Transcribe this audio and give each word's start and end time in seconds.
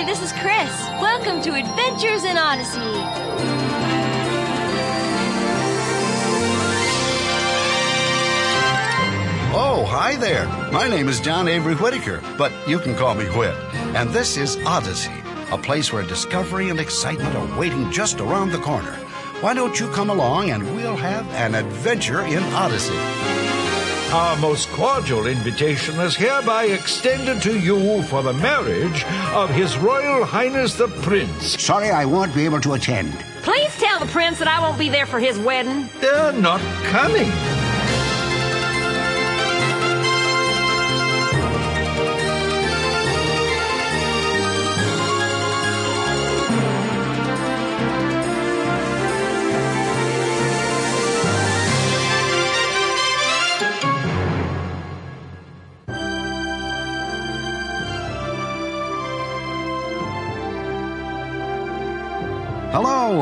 Hi, 0.00 0.06
this 0.06 0.22
is 0.22 0.32
Chris. 0.32 0.70
Welcome 0.98 1.42
to 1.42 1.52
Adventures 1.52 2.24
in 2.24 2.38
Odyssey. 2.38 2.78
Oh, 9.52 9.84
hi 9.86 10.16
there. 10.16 10.46
My 10.72 10.88
name 10.88 11.06
is 11.06 11.20
John 11.20 11.48
Avery 11.48 11.74
Whitaker, 11.74 12.22
but 12.38 12.50
you 12.66 12.78
can 12.78 12.96
call 12.96 13.14
me 13.14 13.26
Whit. 13.26 13.54
And 13.94 14.08
this 14.08 14.38
is 14.38 14.56
Odyssey, 14.64 15.12
a 15.52 15.58
place 15.58 15.92
where 15.92 16.02
discovery 16.02 16.70
and 16.70 16.80
excitement 16.80 17.36
are 17.36 17.58
waiting 17.58 17.90
just 17.90 18.20
around 18.20 18.52
the 18.52 18.58
corner. 18.58 18.94
Why 19.42 19.52
don't 19.52 19.78
you 19.78 19.90
come 19.90 20.08
along 20.08 20.48
and 20.48 20.64
we'll 20.74 20.96
have 20.96 21.28
an 21.32 21.54
adventure 21.54 22.22
in 22.22 22.42
Odyssey? 22.54 23.39
Our 24.12 24.36
most 24.38 24.68
cordial 24.70 25.28
invitation 25.28 26.00
is 26.00 26.16
hereby 26.16 26.64
extended 26.64 27.40
to 27.42 27.56
you 27.56 28.02
for 28.02 28.24
the 28.24 28.32
marriage 28.32 29.04
of 29.34 29.48
His 29.50 29.78
Royal 29.78 30.24
Highness 30.24 30.74
the 30.74 30.88
Prince. 30.88 31.62
Sorry, 31.62 31.90
I 31.90 32.04
won't 32.06 32.34
be 32.34 32.44
able 32.44 32.60
to 32.62 32.72
attend. 32.72 33.16
Please 33.42 33.70
tell 33.78 34.00
the 34.00 34.06
prince 34.06 34.40
that 34.40 34.48
I 34.48 34.60
won't 34.60 34.80
be 34.80 34.88
there 34.88 35.06
for 35.06 35.20
his 35.20 35.38
wedding. 35.38 35.88
They're 36.00 36.32
not 36.32 36.60
coming. 36.86 37.30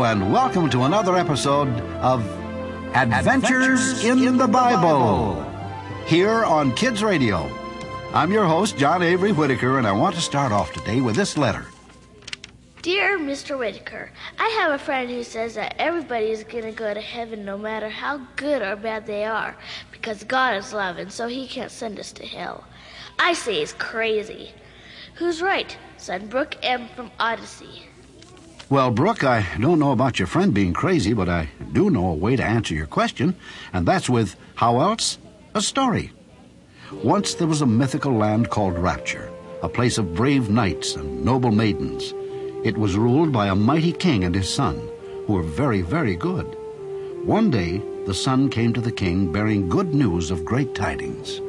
And 0.09 0.33
welcome 0.33 0.70
to 0.70 0.84
another 0.84 1.17
episode 1.17 1.69
of 2.01 2.27
Adventures, 2.95 4.03
in, 4.03 4.39
the 4.39 4.48
Bible. 4.48 5.45
Here 6.06 6.47
on 6.47 6.75
Kids 6.75 7.05
Radio. 7.05 7.47
I'm 8.14 8.33
your 8.33 8.47
host, 8.47 8.79
John 8.79 9.03
Avery 9.03 9.33
Whitaker, 9.33 9.77
and 9.77 9.86
I 9.86 9.92
want 9.92 10.14
to 10.14 10.23
start 10.23 10.51
off 10.51 10.73
today 10.73 11.03
with 11.03 11.14
this 11.14 11.36
letter. 11.36 11.67
Dear 12.81 13.19
Mr. 13.19 13.59
Whitaker, 13.59 14.11
I 14.39 14.48
have 14.62 14.73
a 14.73 14.83
friend 14.83 15.11
who 15.11 15.23
says 15.23 15.56
that 15.56 15.75
everybody 15.79 16.31
is 16.31 16.42
going 16.42 16.64
to 16.64 16.73
go 16.73 16.95
to 16.95 17.03
heaven 17.03 17.45
no 17.45 17.59
matter 17.59 17.91
how 17.91 18.27
good 18.36 18.62
or 18.62 18.77
bad 18.77 19.06
they 19.06 19.27
are 19.27 19.55
because 19.92 20.25
God 20.25 20.56
is 20.56 20.73
love 20.73 20.97
and 20.97 21.12
so 21.12 21.29
he 21.29 21.47
can't 21.47 21.70
send 21.70 22.01
us 22.01 22.12
to 22.12 22.25
hell. 22.25 22.64
I 23.19 23.34
say 23.34 23.61
he's 23.61 23.75
crazy. 23.75 24.53
Who's 25.17 25.42
right? 25.42 25.77
Son 25.98 26.29
Brooke 26.29 26.56
M. 26.62 26.89
from 26.97 27.11
Odyssey. 27.20 27.83
Well, 28.70 28.91
Brooke, 28.91 29.24
I 29.24 29.47
don't 29.58 29.78
know 29.78 29.92
about 29.92 30.19
your 30.19 30.28
friend 30.28 30.52
being 30.52 30.74
crazy, 30.74 31.14
but 31.14 31.27
I 31.27 31.48
do 31.72 31.88
know 31.88 32.08
a 32.08 32.14
way 32.14 32.36
to 32.36 32.44
answer 32.44 32.74
your 32.74 32.86
question, 32.86 33.34
and 33.72 33.88
that's 33.88 34.11
with 34.11 34.36
how 34.56 34.80
else? 34.80 35.16
A 35.55 35.62
story. 35.62 36.12
Once 37.02 37.33
there 37.33 37.46
was 37.46 37.62
a 37.62 37.66
mythical 37.66 38.12
land 38.12 38.50
called 38.50 38.78
Rapture, 38.78 39.30
a 39.62 39.70
place 39.70 39.96
of 39.96 40.14
brave 40.14 40.50
knights 40.50 40.96
and 40.96 41.24
noble 41.24 41.50
maidens. 41.50 42.12
It 42.62 42.77
was 42.77 42.94
ruled 42.94 43.33
by 43.33 43.46
a 43.46 43.55
mighty 43.55 43.92
king 43.92 44.24
and 44.24 44.34
his 44.34 44.52
son, 44.52 44.86
who 45.27 45.33
were 45.33 45.42
very, 45.42 45.80
very 45.80 46.14
good. 46.14 46.44
One 47.24 47.50
day, 47.50 47.80
the 48.05 48.12
son 48.12 48.50
came 48.50 48.74
to 48.74 48.83
the 48.83 48.92
king 48.92 49.33
bearing 49.33 49.70
good 49.70 49.94
news 49.94 50.30
of 50.30 50.44
great 50.44 50.74
tidings. 50.74 51.41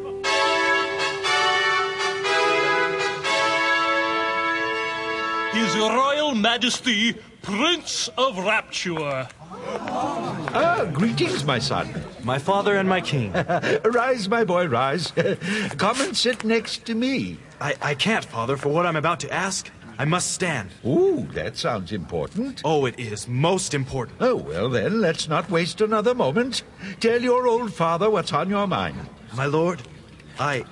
His 5.53 5.75
Royal 5.75 6.35
Majesty, 6.35 7.13
Prince 7.41 8.07
of 8.17 8.37
Rapture. 8.37 9.27
Ah, 9.51 10.89
greetings, 10.93 11.43
my 11.43 11.57
son. 11.57 12.03
My 12.23 12.37
father 12.37 12.75
and 12.75 12.87
my 12.87 13.01
king. 13.01 13.31
rise, 13.83 14.29
my 14.29 14.43
boy, 14.43 14.67
rise. 14.67 15.11
Come 15.77 16.01
and 16.01 16.15
sit 16.15 16.43
next 16.43 16.85
to 16.85 16.93
me. 16.93 17.37
I, 17.59 17.75
I 17.81 17.95
can't, 17.95 18.23
father, 18.25 18.57
for 18.57 18.69
what 18.69 18.85
I'm 18.85 18.95
about 18.95 19.19
to 19.21 19.33
ask. 19.33 19.71
I 19.97 20.05
must 20.05 20.31
stand. 20.31 20.69
Ooh, 20.85 21.27
that 21.33 21.57
sounds 21.57 21.91
important. 21.91 22.61
Oh, 22.63 22.85
it 22.85 22.99
is 22.99 23.27
most 23.27 23.73
important. 23.73 24.21
Oh, 24.21 24.35
well, 24.35 24.69
then, 24.69 25.01
let's 25.01 25.27
not 25.27 25.49
waste 25.49 25.81
another 25.81 26.15
moment. 26.15 26.63
Tell 26.99 27.21
your 27.21 27.47
old 27.47 27.73
father 27.73 28.09
what's 28.09 28.31
on 28.31 28.49
your 28.49 28.67
mind. 28.67 28.97
My 29.35 29.45
lord, 29.45 29.81
I. 30.39 30.63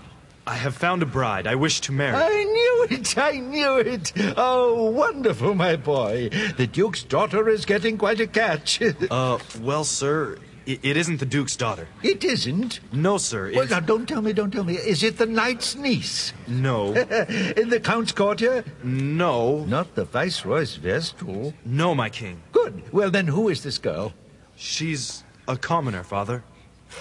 I 0.47 0.55
have 0.55 0.75
found 0.75 1.03
a 1.03 1.05
bride 1.05 1.45
I 1.45 1.55
wish 1.55 1.81
to 1.81 1.91
marry. 1.91 2.15
I 2.15 2.43
knew 2.45 2.87
it! 2.89 3.17
I 3.17 3.31
knew 3.31 3.77
it! 3.79 4.13
Oh, 4.37 4.89
wonderful, 4.91 5.53
my 5.53 5.75
boy. 5.75 6.29
The 6.55 6.65
Duke's 6.65 7.03
daughter 7.03 7.49
is 7.49 7.65
getting 7.65 7.97
quite 7.97 8.21
a 8.21 8.27
catch. 8.27 8.81
uh, 9.11 9.39
well, 9.59 9.83
sir, 9.83 10.37
it, 10.65 10.79
it 10.83 10.95
isn't 10.95 11.19
the 11.19 11.25
Duke's 11.25 11.57
daughter. 11.57 11.89
It 12.01 12.23
isn't? 12.23 12.79
No, 12.93 13.17
sir. 13.17 13.51
Well, 13.53 13.67
now, 13.67 13.81
don't 13.81 14.07
tell 14.07 14.21
me, 14.21 14.31
don't 14.31 14.51
tell 14.51 14.63
me. 14.63 14.75
Is 14.75 15.03
it 15.03 15.17
the 15.17 15.25
Knight's 15.25 15.75
niece? 15.75 16.31
No. 16.47 16.93
In 17.57 17.67
the 17.69 17.81
Count's 17.83 18.13
courtier? 18.13 18.63
No. 18.83 19.65
Not 19.65 19.95
the 19.95 20.05
Viceroy's 20.05 20.77
Vestal? 20.77 21.53
No, 21.65 21.93
my 21.93 22.09
king. 22.09 22.41
Good. 22.53 22.83
Well, 22.93 23.11
then, 23.11 23.27
who 23.27 23.49
is 23.49 23.63
this 23.63 23.77
girl? 23.77 24.13
She's 24.55 25.25
a 25.45 25.57
commoner, 25.57 26.03
father. 26.03 26.43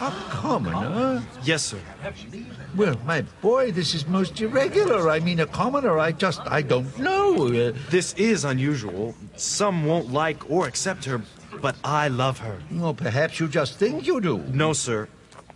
A 0.00 0.10
commoner? 0.30 1.22
Yes, 1.42 1.62
sir. 1.64 1.78
Well, 2.76 2.96
my 3.06 3.22
boy, 3.40 3.72
this 3.72 3.94
is 3.94 4.06
most 4.06 4.38
irregular. 4.40 5.08
I 5.08 5.20
mean, 5.20 5.40
a 5.40 5.46
commoner, 5.46 5.98
I 5.98 6.12
just, 6.12 6.40
I 6.46 6.62
don't 6.62 6.98
know. 6.98 7.46
Uh, 7.46 7.72
This 7.90 8.12
is 8.14 8.44
unusual. 8.44 9.14
Some 9.36 9.86
won't 9.86 10.12
like 10.12 10.50
or 10.50 10.66
accept 10.66 11.04
her, 11.06 11.22
but 11.62 11.76
I 11.82 12.08
love 12.08 12.38
her. 12.40 12.58
well, 12.70 12.94
perhaps 12.94 13.40
you 13.40 13.48
just 13.48 13.78
think 13.78 14.06
you 14.06 14.20
do. 14.20 14.38
No, 14.52 14.72
sir. 14.74 15.08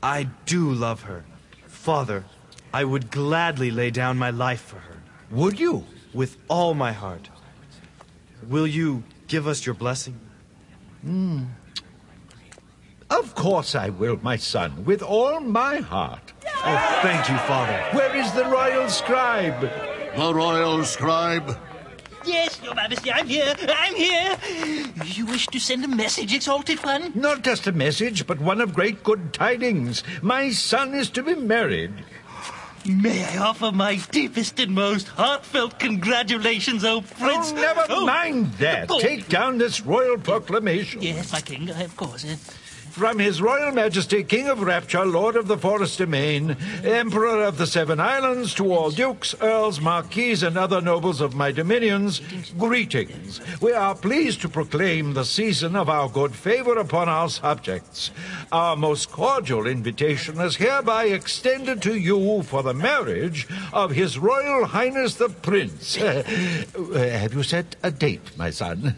I 0.02 0.28
do 0.46 0.72
love 0.72 1.02
her. 1.02 1.24
Father, 1.66 2.24
I 2.72 2.84
would 2.84 3.10
gladly 3.10 3.70
lay 3.70 3.90
down 3.90 4.16
my 4.16 4.30
life 4.30 4.62
for 4.62 4.78
her. 4.78 4.96
Would 5.30 5.60
you? 5.60 5.84
With 6.14 6.36
all 6.48 6.72
my 6.74 6.92
heart. 6.92 7.28
Will 8.48 8.66
you 8.66 9.02
give 9.28 9.46
us 9.46 9.66
your 9.66 9.74
blessing? 9.74 10.18
Of 13.10 13.34
course 13.34 13.74
I 13.74 13.90
will, 13.90 14.18
my 14.22 14.36
son, 14.36 14.84
with 14.84 15.02
all 15.02 15.40
my 15.40 15.78
heart. 15.78 16.32
Oh, 16.46 16.98
thank 17.02 17.28
you, 17.28 17.36
Father. 17.38 17.76
Where 17.96 18.14
is 18.16 18.30
the 18.32 18.44
royal 18.44 18.88
scribe? 18.88 19.60
The 19.60 20.34
royal 20.34 20.84
scribe. 20.84 21.58
Yes, 22.24 22.60
Your 22.62 22.74
Majesty, 22.74 23.10
I'm 23.10 23.26
here. 23.26 23.54
I'm 23.68 23.94
here. 23.94 24.36
You 25.06 25.26
wish 25.26 25.46
to 25.48 25.58
send 25.58 25.84
a 25.84 25.88
message, 25.88 26.34
Exalted 26.34 26.78
One? 26.84 27.12
Not 27.14 27.42
just 27.42 27.66
a 27.66 27.72
message, 27.72 28.26
but 28.26 28.38
one 28.40 28.60
of 28.60 28.74
great 28.74 29.02
good 29.02 29.32
tidings. 29.32 30.04
My 30.22 30.50
son 30.50 30.94
is 30.94 31.08
to 31.10 31.22
be 31.22 31.34
married. 31.34 31.92
May 32.86 33.24
I 33.24 33.38
offer 33.38 33.72
my 33.72 33.96
deepest 34.10 34.58
and 34.60 34.74
most 34.74 35.08
heartfelt 35.08 35.78
congratulations, 35.78 36.84
O 36.84 37.00
Prince? 37.02 37.52
Oh, 37.52 37.54
never 37.54 37.84
Oh, 37.88 38.06
mind 38.06 38.52
that. 38.54 38.90
Oh. 38.90 39.00
Take 39.00 39.28
down 39.28 39.58
this 39.58 39.80
royal 39.82 40.16
proclamation. 40.18 41.02
Yes, 41.02 41.32
my 41.32 41.40
king, 41.40 41.68
of 41.70 41.96
course. 41.96 42.24
From 42.90 43.20
His 43.20 43.40
Royal 43.40 43.70
Majesty, 43.70 44.24
King 44.24 44.48
of 44.48 44.62
Rapture, 44.62 45.06
Lord 45.06 45.36
of 45.36 45.46
the 45.46 45.56
Forest 45.56 45.98
Domain, 45.98 46.56
Emperor 46.82 47.44
of 47.44 47.56
the 47.56 47.66
Seven 47.66 48.00
Islands, 48.00 48.52
to 48.54 48.72
all 48.72 48.90
dukes, 48.90 49.32
earls, 49.40 49.80
marquises, 49.80 50.42
and 50.42 50.58
other 50.58 50.80
nobles 50.80 51.20
of 51.20 51.34
my 51.34 51.52
dominions, 51.52 52.20
greetings. 52.58 53.40
We 53.60 53.72
are 53.72 53.94
pleased 53.94 54.40
to 54.40 54.48
proclaim 54.48 55.14
the 55.14 55.24
season 55.24 55.76
of 55.76 55.88
our 55.88 56.08
good 56.08 56.34
favor 56.34 56.78
upon 56.78 57.08
our 57.08 57.28
subjects. 57.28 58.10
Our 58.50 58.76
most 58.76 59.12
cordial 59.12 59.68
invitation 59.68 60.40
is 60.40 60.56
hereby 60.56 61.04
extended 61.04 61.82
to 61.82 61.94
you 61.94 62.42
for 62.42 62.64
the 62.64 62.74
marriage 62.74 63.46
of 63.72 63.92
His 63.92 64.18
Royal 64.18 64.66
Highness 64.66 65.14
the 65.14 65.28
Prince. 65.28 65.96
Uh, 66.80 66.94
have 66.94 67.34
you 67.34 67.42
set 67.42 67.76
a 67.82 67.90
date, 67.90 68.36
my 68.36 68.50
son? 68.50 68.96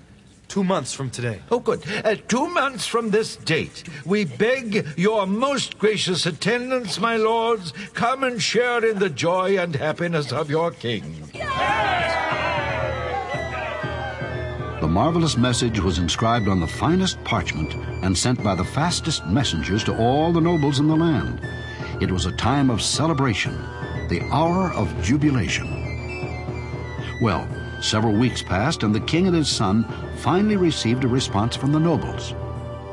Two 0.52 0.62
months 0.62 0.92
from 0.92 1.08
today. 1.08 1.40
Oh, 1.50 1.60
good. 1.60 1.82
Uh, 2.04 2.14
two 2.28 2.46
months 2.46 2.86
from 2.86 3.08
this 3.08 3.36
date, 3.36 3.84
we 4.04 4.26
beg 4.26 4.86
your 4.98 5.26
most 5.26 5.78
gracious 5.78 6.26
attendance, 6.26 7.00
my 7.00 7.16
lords. 7.16 7.72
Come 7.94 8.22
and 8.22 8.42
share 8.42 8.84
in 8.84 8.98
the 8.98 9.08
joy 9.08 9.58
and 9.58 9.74
happiness 9.74 10.30
of 10.30 10.50
your 10.50 10.70
king. 10.70 11.24
The 14.82 14.86
marvelous 14.86 15.38
message 15.38 15.80
was 15.80 15.96
inscribed 15.96 16.48
on 16.48 16.60
the 16.60 16.66
finest 16.66 17.24
parchment 17.24 17.72
and 18.04 18.14
sent 18.14 18.44
by 18.44 18.54
the 18.54 18.62
fastest 18.62 19.24
messengers 19.24 19.82
to 19.84 19.96
all 19.96 20.34
the 20.34 20.40
nobles 20.42 20.80
in 20.80 20.86
the 20.86 20.94
land. 20.94 21.40
It 22.02 22.10
was 22.10 22.26
a 22.26 22.36
time 22.36 22.68
of 22.68 22.82
celebration, 22.82 23.54
the 24.10 24.20
hour 24.30 24.70
of 24.74 25.02
jubilation. 25.02 25.66
Well, 27.22 27.48
several 27.82 28.12
weeks 28.12 28.42
passed, 28.42 28.82
and 28.82 28.94
the 28.94 29.00
king 29.00 29.26
and 29.26 29.36
his 29.36 29.48
son 29.48 29.84
finally 30.18 30.56
received 30.56 31.04
a 31.04 31.08
response 31.08 31.56
from 31.56 31.72
the 31.72 31.80
nobles. 31.80 32.34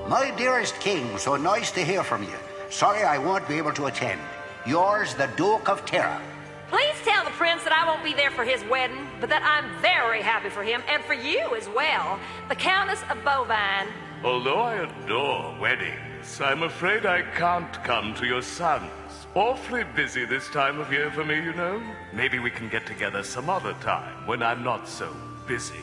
My 0.07 0.31
dearest 0.31 0.79
king, 0.79 1.17
so 1.17 1.35
nice 1.37 1.71
to 1.71 1.85
hear 1.85 2.03
from 2.03 2.23
you. 2.23 2.35
Sorry 2.69 3.03
I 3.03 3.17
won't 3.17 3.47
be 3.47 3.55
able 3.55 3.73
to 3.73 3.85
attend. 3.85 4.19
Yours, 4.65 5.13
the 5.13 5.27
Duke 5.37 5.69
of 5.69 5.85
Terra. 5.85 6.21
Please 6.69 6.95
tell 7.03 7.25
the 7.25 7.31
prince 7.31 7.63
that 7.63 7.73
I 7.73 7.87
won't 7.87 8.03
be 8.03 8.13
there 8.13 8.29
for 8.31 8.43
his 8.43 8.63
wedding, 8.65 9.07
but 9.19 9.29
that 9.29 9.41
I'm 9.43 9.81
very 9.81 10.21
happy 10.21 10.49
for 10.49 10.63
him 10.63 10.83
and 10.87 11.03
for 11.03 11.15
you 11.15 11.55
as 11.55 11.67
well. 11.69 12.19
The 12.47 12.55
Countess 12.55 13.01
of 13.09 13.17
Bovine. 13.23 13.87
Although 14.23 14.59
I 14.59 14.75
adore 14.75 15.57
weddings, 15.59 16.39
I'm 16.39 16.63
afraid 16.63 17.05
I 17.05 17.23
can't 17.35 17.73
come 17.83 18.13
to 18.15 18.25
your 18.25 18.43
son's. 18.43 18.91
Awfully 19.33 19.83
busy 19.95 20.25
this 20.25 20.47
time 20.49 20.79
of 20.79 20.91
year 20.91 21.09
for 21.11 21.23
me, 21.25 21.35
you 21.35 21.53
know. 21.53 21.81
Maybe 22.13 22.37
we 22.37 22.51
can 22.51 22.69
get 22.69 22.85
together 22.85 23.23
some 23.23 23.49
other 23.49 23.73
time 23.81 24.27
when 24.27 24.43
I'm 24.43 24.63
not 24.63 24.87
so 24.87 25.15
busy. 25.47 25.81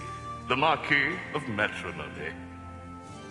The 0.49 0.57
Marquis 0.57 1.17
of 1.35 1.49
Matrimony. 1.49 2.33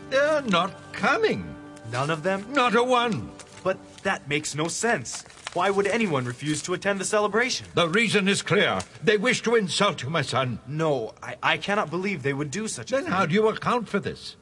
They're 0.09 0.41
not 0.41 0.73
coming. 0.91 1.55
None 1.91 2.09
of 2.09 2.23
them? 2.23 2.45
Not 2.51 2.75
a 2.75 2.83
one. 2.83 3.31
But 3.63 3.77
that 4.03 4.27
makes 4.27 4.55
no 4.55 4.67
sense. 4.67 5.23
Why 5.55 5.69
would 5.69 5.87
anyone 5.87 6.25
refuse 6.25 6.61
to 6.63 6.73
attend 6.73 6.99
the 6.99 7.05
celebration? 7.05 7.65
The 7.75 7.87
reason 7.87 8.27
is 8.27 8.41
clear. 8.41 8.79
They 9.01 9.15
wish 9.15 9.41
to 9.43 9.55
insult 9.55 10.03
you, 10.03 10.09
my 10.09 10.21
son. 10.21 10.59
No, 10.67 11.13
I, 11.23 11.37
I 11.41 11.55
cannot 11.55 11.89
believe 11.89 12.23
they 12.23 12.33
would 12.33 12.51
do 12.51 12.67
such 12.67 12.91
a 12.91 12.95
thing. 12.97 13.05
Then 13.05 13.13
how 13.13 13.25
do 13.25 13.33
you 13.33 13.47
account 13.47 13.87
for 13.87 14.01
this? 14.01 14.35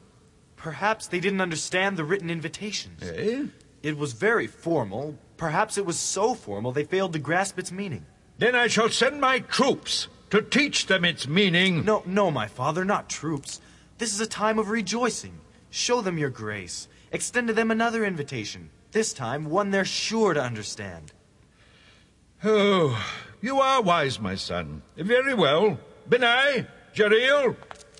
Perhaps 0.56 1.06
they 1.06 1.20
didn't 1.20 1.40
understand 1.40 1.96
the 1.96 2.02
written 2.02 2.30
invitations. 2.30 3.00
Eh? 3.04 3.44
It 3.84 3.96
was 3.96 4.12
very 4.12 4.48
formal. 4.48 5.16
Perhaps 5.36 5.78
it 5.78 5.86
was 5.86 5.96
so 6.00 6.34
formal 6.34 6.72
they 6.72 6.82
failed 6.82 7.12
to 7.12 7.20
grasp 7.20 7.60
its 7.60 7.70
meaning. 7.70 8.06
Then 8.38 8.56
I 8.56 8.66
shall 8.66 8.88
send 8.88 9.20
my 9.20 9.38
troops 9.38 10.08
to 10.30 10.42
teach 10.42 10.86
them 10.86 11.04
its 11.04 11.28
meaning. 11.28 11.84
No, 11.84 12.02
no, 12.06 12.32
my 12.32 12.48
father, 12.48 12.84
not 12.84 13.08
troops. 13.08 13.60
This 13.98 14.12
is 14.12 14.20
a 14.20 14.26
time 14.26 14.58
of 14.58 14.68
rejoicing. 14.68 15.38
Show 15.70 16.00
them 16.00 16.18
your 16.18 16.30
grace. 16.30 16.88
Extend 17.12 17.46
to 17.46 17.54
them 17.54 17.70
another 17.70 18.04
invitation. 18.04 18.70
This 18.94 19.12
time, 19.12 19.46
one 19.50 19.72
they're 19.72 19.84
sure 19.84 20.34
to 20.34 20.40
understand. 20.40 21.12
Oh, 22.44 22.96
you 23.40 23.58
are 23.58 23.82
wise, 23.82 24.20
my 24.20 24.36
son. 24.36 24.82
Very 24.96 25.34
well. 25.34 25.80
Benai, 26.08 26.68
Jareel, 26.94 27.56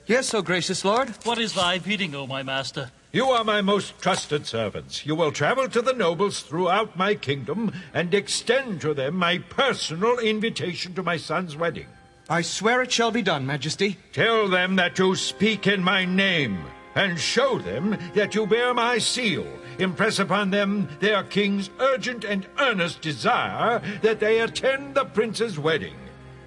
Yes, 0.07 0.33
O 0.35 0.41
gracious 0.41 0.85
lord. 0.85 1.09
What 1.25 1.39
is 1.39 1.55
thy 1.55 1.79
bidding, 1.79 2.15
O 2.15 2.29
my 2.29 2.45
master? 2.45 2.93
you 3.11 3.27
are 3.27 3.43
my 3.43 3.61
most 3.61 4.01
trusted 4.01 4.47
servants. 4.47 5.05
You 5.05 5.17
will 5.17 5.33
travel 5.33 5.69
to 5.69 5.83
the 5.83 5.93
nobles 5.95 6.43
throughout 6.43 6.97
my 6.97 7.17
kingdom 7.17 7.73
and 7.93 8.15
extend 8.15 8.81
to 8.83 8.95
them 8.95 9.17
my 9.17 9.39
personal 9.39 10.19
invitation 10.21 10.95
to 10.95 11.03
my 11.03 11.17
son's 11.17 11.57
wedding. 11.57 11.87
I 12.29 12.43
swear 12.43 12.83
it 12.83 12.93
shall 12.93 13.11
be 13.11 13.23
done, 13.23 13.47
Majesty. 13.47 13.97
Tell 14.13 14.47
them 14.49 14.77
that 14.77 14.97
you 15.01 15.17
speak 15.17 15.67
in 15.67 15.83
my 15.83 16.05
name, 16.05 16.65
and 16.95 17.19
show 17.19 17.59
them 17.59 17.99
that 18.15 18.37
you 18.37 18.47
bear 18.47 18.73
my 18.75 18.99
seal. 18.99 19.47
Impress 19.79 20.19
upon 20.19 20.51
them 20.51 20.89
their 21.01 21.23
king's 21.23 21.71
urgent 21.81 22.25
and 22.25 22.47
earnest 22.59 23.01
desire 23.01 23.81
that 24.03 24.21
they 24.21 24.41
attend 24.41 24.95
the 24.95 25.05
prince's 25.05 25.59
wedding. 25.59 25.97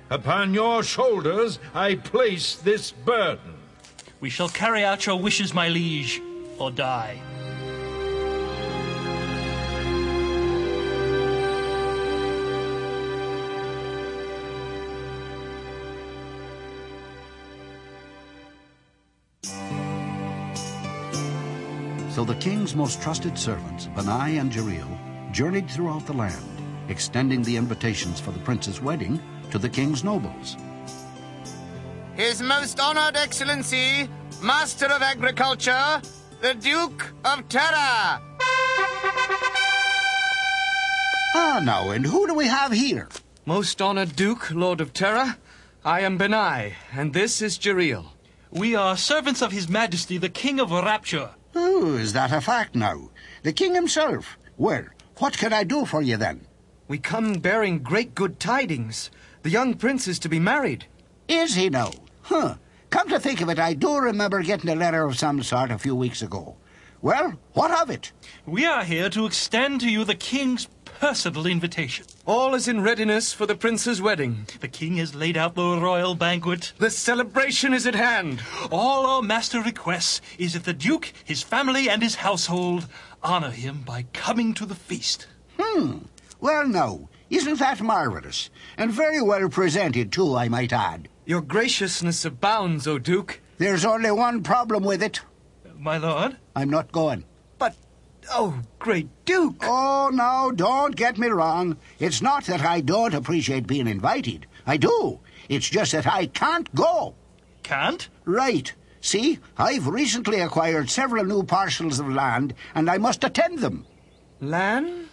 Upon 0.10 0.54
your 0.54 0.84
shoulders 0.84 1.60
I 1.74 1.96
place 1.96 2.56
this 2.56 2.92
burden. 2.92 3.56
We 4.20 4.30
shall 4.30 4.50
carry 4.50 4.84
out 4.84 5.06
your 5.06 5.20
wishes, 5.20 5.54
my 5.54 5.70
liege, 5.70 6.22
or 6.58 6.72
die. 6.72 7.22
The 22.28 22.36
king's 22.36 22.76
most 22.76 23.02
trusted 23.02 23.40
servants, 23.40 23.88
Benai 23.96 24.42
and 24.42 24.52
Jereel, 24.52 25.32
journeyed 25.32 25.70
throughout 25.70 26.06
the 26.06 26.12
land, 26.12 26.44
extending 26.90 27.42
the 27.42 27.56
invitations 27.56 28.20
for 28.20 28.32
the 28.32 28.40
prince's 28.40 28.82
wedding 28.82 29.22
to 29.50 29.58
the 29.58 29.70
king's 29.70 30.04
nobles. 30.04 30.58
His 32.16 32.42
Most 32.42 32.82
Honored 32.82 33.16
Excellency, 33.16 34.10
Master 34.44 34.88
of 34.88 35.02
Agriculture, 35.02 36.02
the 36.42 36.54
Duke 36.56 37.14
of 37.24 37.48
Terra. 37.48 38.22
Ah, 41.34 41.62
now, 41.64 41.92
and 41.92 42.06
who 42.06 42.28
do 42.28 42.34
we 42.34 42.48
have 42.48 42.74
here? 42.74 43.08
Most 43.46 43.82
honored 43.82 44.18
Duke, 44.18 44.52
Lord 44.52 44.82
of 44.82 44.92
Terra, 44.92 45.38
I 45.86 46.02
am 46.02 46.20
Benai, 46.20 46.74
and 46.92 47.14
this 47.14 47.42
is 47.42 47.58
Jereel. 47.58 48.08
We 48.52 48.76
are 48.76 48.98
servants 48.98 49.42
of 49.42 49.54
His 49.54 49.70
Majesty, 49.70 50.18
the 50.18 50.28
King 50.28 50.60
of 50.60 50.72
Rapture. 50.72 51.30
Oh, 51.80 51.94
is 51.94 52.14
that 52.14 52.32
a 52.32 52.42
fact 52.42 52.74
now? 52.74 53.12
The 53.44 53.54
king 53.54 53.76
himself. 53.76 54.36
Well, 54.58 54.86
what 55.18 55.38
can 55.38 55.54
I 55.54 55.64
do 55.64 55.86
for 55.86 56.02
you 56.02 56.18
then? 56.18 56.48
We 56.88 56.98
come 56.98 57.34
bearing 57.34 57.84
great 57.84 58.16
good 58.16 58.40
tidings. 58.40 59.12
The 59.44 59.52
young 59.52 59.76
prince 59.76 60.08
is 60.08 60.18
to 60.20 60.28
be 60.28 60.40
married. 60.40 60.88
Is 61.28 61.54
he 61.54 61.70
now? 61.70 61.92
Huh. 62.24 62.56
Come 62.90 63.10
to 63.10 63.20
think 63.20 63.42
of 63.42 63.50
it, 63.50 63.60
I 63.60 63.76
do 63.76 63.96
remember 64.00 64.42
getting 64.42 64.72
a 64.72 64.76
letter 64.76 65.04
of 65.04 65.20
some 65.20 65.44
sort 65.44 65.70
a 65.70 65.78
few 65.78 65.96
weeks 65.96 66.24
ago. 66.24 66.56
Well, 67.04 67.36
what 67.54 67.70
of 67.70 67.92
it? 67.92 68.12
We 68.48 68.66
are 68.66 68.84
here 68.84 69.12
to 69.12 69.28
extend 69.28 69.82
to 69.82 69.90
you 69.90 70.04
the 70.04 70.16
King's 70.16 70.68
personal 71.00 71.46
invitation. 71.46 72.06
All 72.26 72.56
is 72.56 72.68
in 72.68 72.82
readiness 72.82 73.32
for 73.34 73.46
the 73.46 73.56
prince's 73.56 74.02
wedding. 74.02 74.48
The 74.60 74.68
King 74.68 74.98
has 74.98 75.14
laid 75.14 75.38
out 75.38 75.56
the 75.56 75.80
royal 75.80 76.16
banquet. 76.16 76.74
The 76.78 76.90
celebration 76.90 77.74
is 77.74 77.86
at 77.86 77.96
hand. 77.96 78.42
All 78.72 79.06
our 79.06 79.22
master 79.22 79.62
requests 79.62 80.22
is 80.38 80.54
that 80.54 80.64
the 80.64 80.74
Duke, 80.74 81.14
his 81.24 81.44
family, 81.44 81.90
and 81.90 82.02
his 82.02 82.16
household 82.16 82.88
honor 83.22 83.52
him 83.52 83.84
by 83.86 84.06
coming 84.14 84.54
to 84.56 84.66
the 84.66 84.76
feast. 84.76 85.28
Hmm. 85.60 86.00
Well, 86.40 86.68
now, 86.68 87.10
isn't 87.30 87.60
that 87.60 87.82
marvelous? 87.82 88.50
And 88.78 88.92
very 88.92 89.22
well 89.22 89.50
presented, 89.50 90.12
too, 90.12 90.36
I 90.36 90.50
might 90.50 90.74
add. 90.74 91.10
Your 91.26 91.42
graciousness 91.42 92.26
abounds, 92.26 92.88
O 92.88 92.98
Duke. 93.00 93.42
There's 93.58 93.86
only 93.86 94.12
one 94.12 94.44
problem 94.44 94.84
with 94.84 95.02
it. 95.04 95.22
My 95.78 95.98
lord? 95.98 96.38
I'm 96.56 96.70
not 96.70 96.92
going. 96.92 97.26
But, 97.58 97.76
oh, 98.32 98.62
great 98.80 99.08
Duke. 99.26 99.58
Oh, 99.62 100.10
now, 100.14 100.52
don't 100.52 100.96
get 100.96 101.18
me 101.18 101.28
wrong. 101.28 101.78
It's 102.00 102.22
not 102.22 102.46
that 102.46 102.62
I 102.62 102.82
don't 102.82 103.14
appreciate 103.14 103.68
being 103.68 103.88
invited. 103.88 104.48
I 104.66 104.78
do. 104.78 105.20
It's 105.50 105.70
just 105.70 105.94
that 105.94 106.08
I 106.08 106.28
can't 106.28 106.74
go. 106.76 107.16
Can't? 107.64 108.10
Right. 108.26 108.74
See, 109.02 109.40
I've 109.58 109.88
recently 109.88 110.40
acquired 110.40 110.90
several 110.90 111.24
new 111.24 111.44
parcels 111.44 112.00
of 112.00 112.10
land, 112.10 112.54
and 112.76 112.90
I 112.90 112.98
must 112.98 113.24
attend 113.24 113.60
them. 113.60 113.86
Land? 114.42 115.10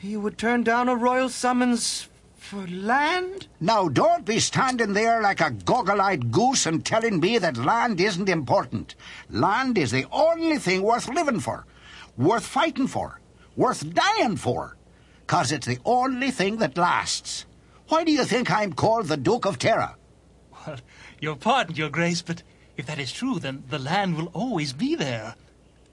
You 0.00 0.20
would 0.20 0.38
turn 0.38 0.62
down 0.62 0.88
a 0.88 0.96
royal 0.96 1.28
summons 1.28 2.08
for 2.36 2.66
land? 2.68 3.48
Now, 3.60 3.88
don't 3.88 4.24
be 4.24 4.38
standing 4.38 4.92
there 4.92 5.20
like 5.20 5.40
a 5.40 5.50
goggle-eyed 5.50 6.30
goose 6.30 6.66
and 6.66 6.84
telling 6.84 7.18
me 7.18 7.38
that 7.38 7.56
land 7.56 8.00
isn't 8.00 8.28
important. 8.28 8.94
Land 9.30 9.76
is 9.76 9.90
the 9.90 10.06
only 10.12 10.58
thing 10.58 10.82
worth 10.82 11.08
living 11.08 11.40
for, 11.40 11.66
worth 12.16 12.46
fighting 12.46 12.86
for, 12.86 13.20
worth 13.56 13.94
dying 13.94 14.36
for, 14.36 14.76
'cause 15.26 15.52
it's 15.52 15.66
the 15.66 15.78
only 15.84 16.30
thing 16.30 16.56
that 16.58 16.76
lasts. 16.76 17.46
Why 17.88 18.04
do 18.04 18.12
you 18.12 18.24
think 18.24 18.50
I'm 18.50 18.72
called 18.72 19.06
the 19.08 19.16
Duke 19.16 19.44
of 19.46 19.58
Terra? 19.58 19.96
Well, 20.66 20.78
your 21.20 21.36
pardon, 21.36 21.76
your 21.76 21.90
grace, 21.90 22.22
but 22.22 22.42
if 22.76 22.86
that 22.86 22.98
is 22.98 23.12
true, 23.12 23.38
then 23.38 23.64
the 23.68 23.78
land 23.78 24.16
will 24.16 24.30
always 24.32 24.72
be 24.72 24.94
there. 24.94 25.34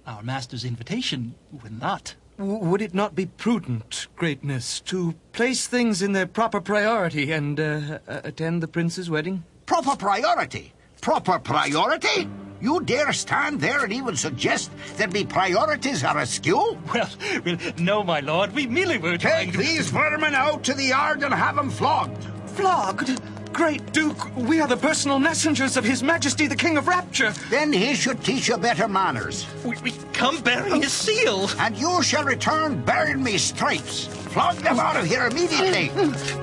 Our 0.05 0.23
master's 0.23 0.65
invitation 0.65 1.35
will 1.51 1.71
not. 1.71 2.15
W- 2.37 2.57
would 2.57 2.81
it 2.81 2.93
not 2.93 3.15
be 3.15 3.27
prudent, 3.27 4.07
greatness, 4.15 4.79
to 4.81 5.13
place 5.33 5.67
things 5.67 6.01
in 6.01 6.13
their 6.13 6.25
proper 6.25 6.59
priority 6.59 7.31
and 7.31 7.59
uh, 7.59 7.99
uh, 8.07 8.21
attend 8.23 8.61
the 8.63 8.67
prince's 8.67 9.09
wedding? 9.09 9.43
Proper 9.65 9.95
priority? 9.95 10.73
Proper 10.99 11.37
priority? 11.39 12.27
You 12.63 12.79
dare 12.79 13.11
stand 13.11 13.59
there 13.59 13.83
and 13.83 13.91
even 13.91 14.15
suggest 14.15 14.71
that 14.95 15.11
me 15.11 15.25
priorities 15.25 16.01
are 16.05 16.17
askew? 16.19 16.77
Well, 16.93 17.09
well, 17.45 17.57
no, 17.77 18.03
my 18.03 18.21
lord. 18.21 18.55
We 18.55 18.67
merely 18.67 18.97
were 18.97 19.17
trying 19.17 19.47
Take 19.47 19.51
to... 19.51 19.57
these 19.57 19.89
vermin 19.89 20.33
out 20.33 20.63
to 20.63 20.73
the 20.73 20.85
yard 20.85 21.23
and 21.23 21.33
have 21.33 21.57
'em 21.57 21.69
flogged. 21.69 22.23
Flogged? 22.55 23.21
Great 23.51 23.91
Duke, 23.91 24.33
we 24.37 24.61
are 24.61 24.67
the 24.67 24.77
personal 24.77 25.19
messengers 25.19 25.75
of 25.75 25.83
His 25.83 26.01
Majesty 26.01 26.47
the 26.47 26.55
King 26.55 26.77
of 26.77 26.87
Rapture. 26.87 27.33
Then 27.49 27.73
he 27.73 27.95
should 27.95 28.23
teach 28.23 28.47
you 28.47 28.55
better 28.55 28.87
manners. 28.87 29.45
We, 29.65 29.75
we 29.83 29.91
come 30.13 30.41
bearing 30.41 30.81
his 30.81 30.93
seal. 30.93 31.49
And 31.59 31.77
you 31.77 32.01
shall 32.01 32.23
return 32.23 32.81
bearing 32.85 33.21
me 33.21 33.37
stripes. 33.39 34.07
Flog 34.31 34.55
them 34.55 34.79
out 34.79 34.95
of 34.95 35.05
here 35.05 35.25
immediately. 35.27 35.89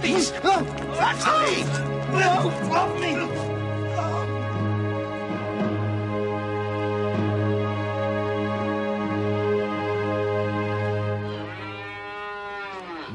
These... 0.03 0.33
That's 0.33 1.25
the. 1.25 1.65
No, 2.13 2.51
flog 2.69 3.01
me. 3.01 3.40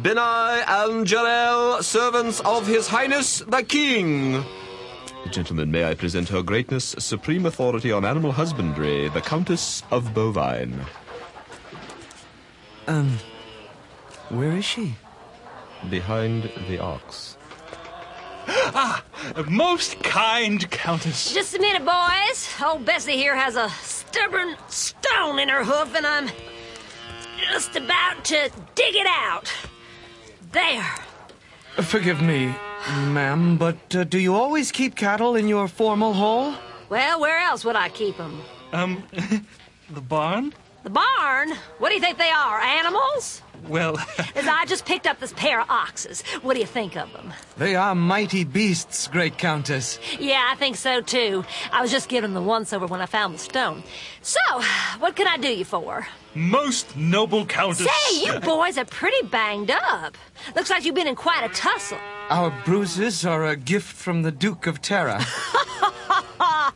Benai 0.05 0.63
and 0.67 1.07
Jarel, 1.07 1.81
servants 1.81 2.39
of 2.41 2.67
His 2.67 2.88
Highness 2.88 3.39
the 3.39 3.63
King. 3.63 4.45
Gentlemen, 5.31 5.71
may 5.71 5.83
I 5.83 5.95
present 5.95 6.29
Her 6.29 6.43
Greatness, 6.43 6.93
Supreme 7.00 7.47
Authority 7.47 7.91
on 7.91 8.05
Animal 8.05 8.31
Husbandry, 8.31 9.09
the 9.09 9.21
Countess 9.21 9.81
of 9.89 10.13
Bovine. 10.13 10.85
Um, 12.85 13.17
where 14.29 14.51
is 14.51 14.63
she? 14.63 14.93
behind 15.89 16.51
the 16.67 16.77
ox. 16.77 17.35
Ah, 18.47 19.03
most 19.50 20.03
kind 20.03 20.69
Countess. 20.69 21.33
Just 21.33 21.55
a 21.55 21.59
minute, 21.59 21.83
boys. 21.83 22.47
Old 22.63 22.85
Bessie 22.85 23.13
here 23.13 23.35
has 23.35 23.55
a 23.55 23.71
stubborn 23.81 24.55
stone 24.67 25.39
in 25.39 25.50
her 25.50 25.63
hoof, 25.63 25.95
and 25.95 26.05
I'm 26.05 26.29
just 27.51 27.75
about 27.75 28.24
to 28.25 28.51
dig 28.75 28.95
it 28.95 29.07
out. 29.07 29.51
There. 30.55 30.95
Forgive 31.83 32.21
me, 32.21 32.55
ma'am, 33.12 33.57
but 33.57 33.93
uh, 33.93 34.05
do 34.05 34.17
you 34.17 34.35
always 34.35 34.71
keep 34.71 34.95
cattle 34.95 35.35
in 35.35 35.50
your 35.50 35.67
formal 35.67 36.13
hall? 36.13 36.55
Well, 36.88 37.19
where 37.19 37.39
else 37.39 37.65
would 37.65 37.75
I 37.75 37.89
keep 37.89 38.15
them? 38.15 38.39
Um, 38.71 39.03
the 39.89 40.00
barn? 40.00 40.53
The 40.86 40.92
barn? 40.92 41.51
What 41.80 41.89
do 41.89 41.96
you 41.96 42.00
think 42.00 42.20
they 42.20 42.30
are? 42.30 42.60
Animals? 42.60 43.42
Well, 43.68 43.98
As 44.36 44.48
I 44.48 44.65
just 44.68 44.86
picked 44.86 45.08
up 45.08 45.20
this 45.20 45.34
pair 45.34 45.60
of 45.60 45.68
oxes. 45.68 46.22
What 46.44 46.54
do 46.54 46.60
you 46.60 46.68
think 46.68 46.96
of 46.96 47.12
them? 47.12 47.34
They 47.58 47.75
are 47.75 47.96
mighty 47.96 48.44
beasts, 48.44 49.08
great 49.08 49.39
countess. 49.39 49.98
Yeah, 50.20 50.48
I 50.48 50.56
think 50.58 50.75
so 50.75 51.01
too. 51.01 51.44
I 51.72 51.82
was 51.82 51.89
just 51.89 52.08
giving 52.08 52.34
them 52.36 52.44
the 52.44 52.48
once 52.48 52.72
over 52.72 52.86
when 52.86 53.01
I 53.01 53.08
found 53.08 53.34
the 53.34 53.39
stone. 53.39 53.82
So, 54.22 54.39
what 55.00 55.15
can 55.15 55.25
I 55.27 55.38
do 55.38 55.48
you 55.48 55.65
for? 55.65 56.06
most 56.36 56.96
noble 56.96 57.48
Countess. 57.48 57.88
Say, 57.88 58.25
you 58.27 58.39
boys 58.42 58.77
are 58.77 58.86
pretty 58.86 59.25
banged 59.27 59.72
up. 59.72 60.15
Looks 60.56 60.70
like 60.70 60.86
you've 60.86 60.94
been 60.94 61.08
in 61.08 61.15
quite 61.15 61.50
a 61.50 61.54
tussle. 61.56 61.98
Our 62.30 62.54
bruises 62.63 63.25
are 63.25 63.44
a 63.46 63.56
gift 63.56 63.92
from 63.92 64.22
the 64.22 64.32
Duke 64.32 64.68
of 64.68 64.84
Terra. 64.84 65.18
oh, 66.42 66.72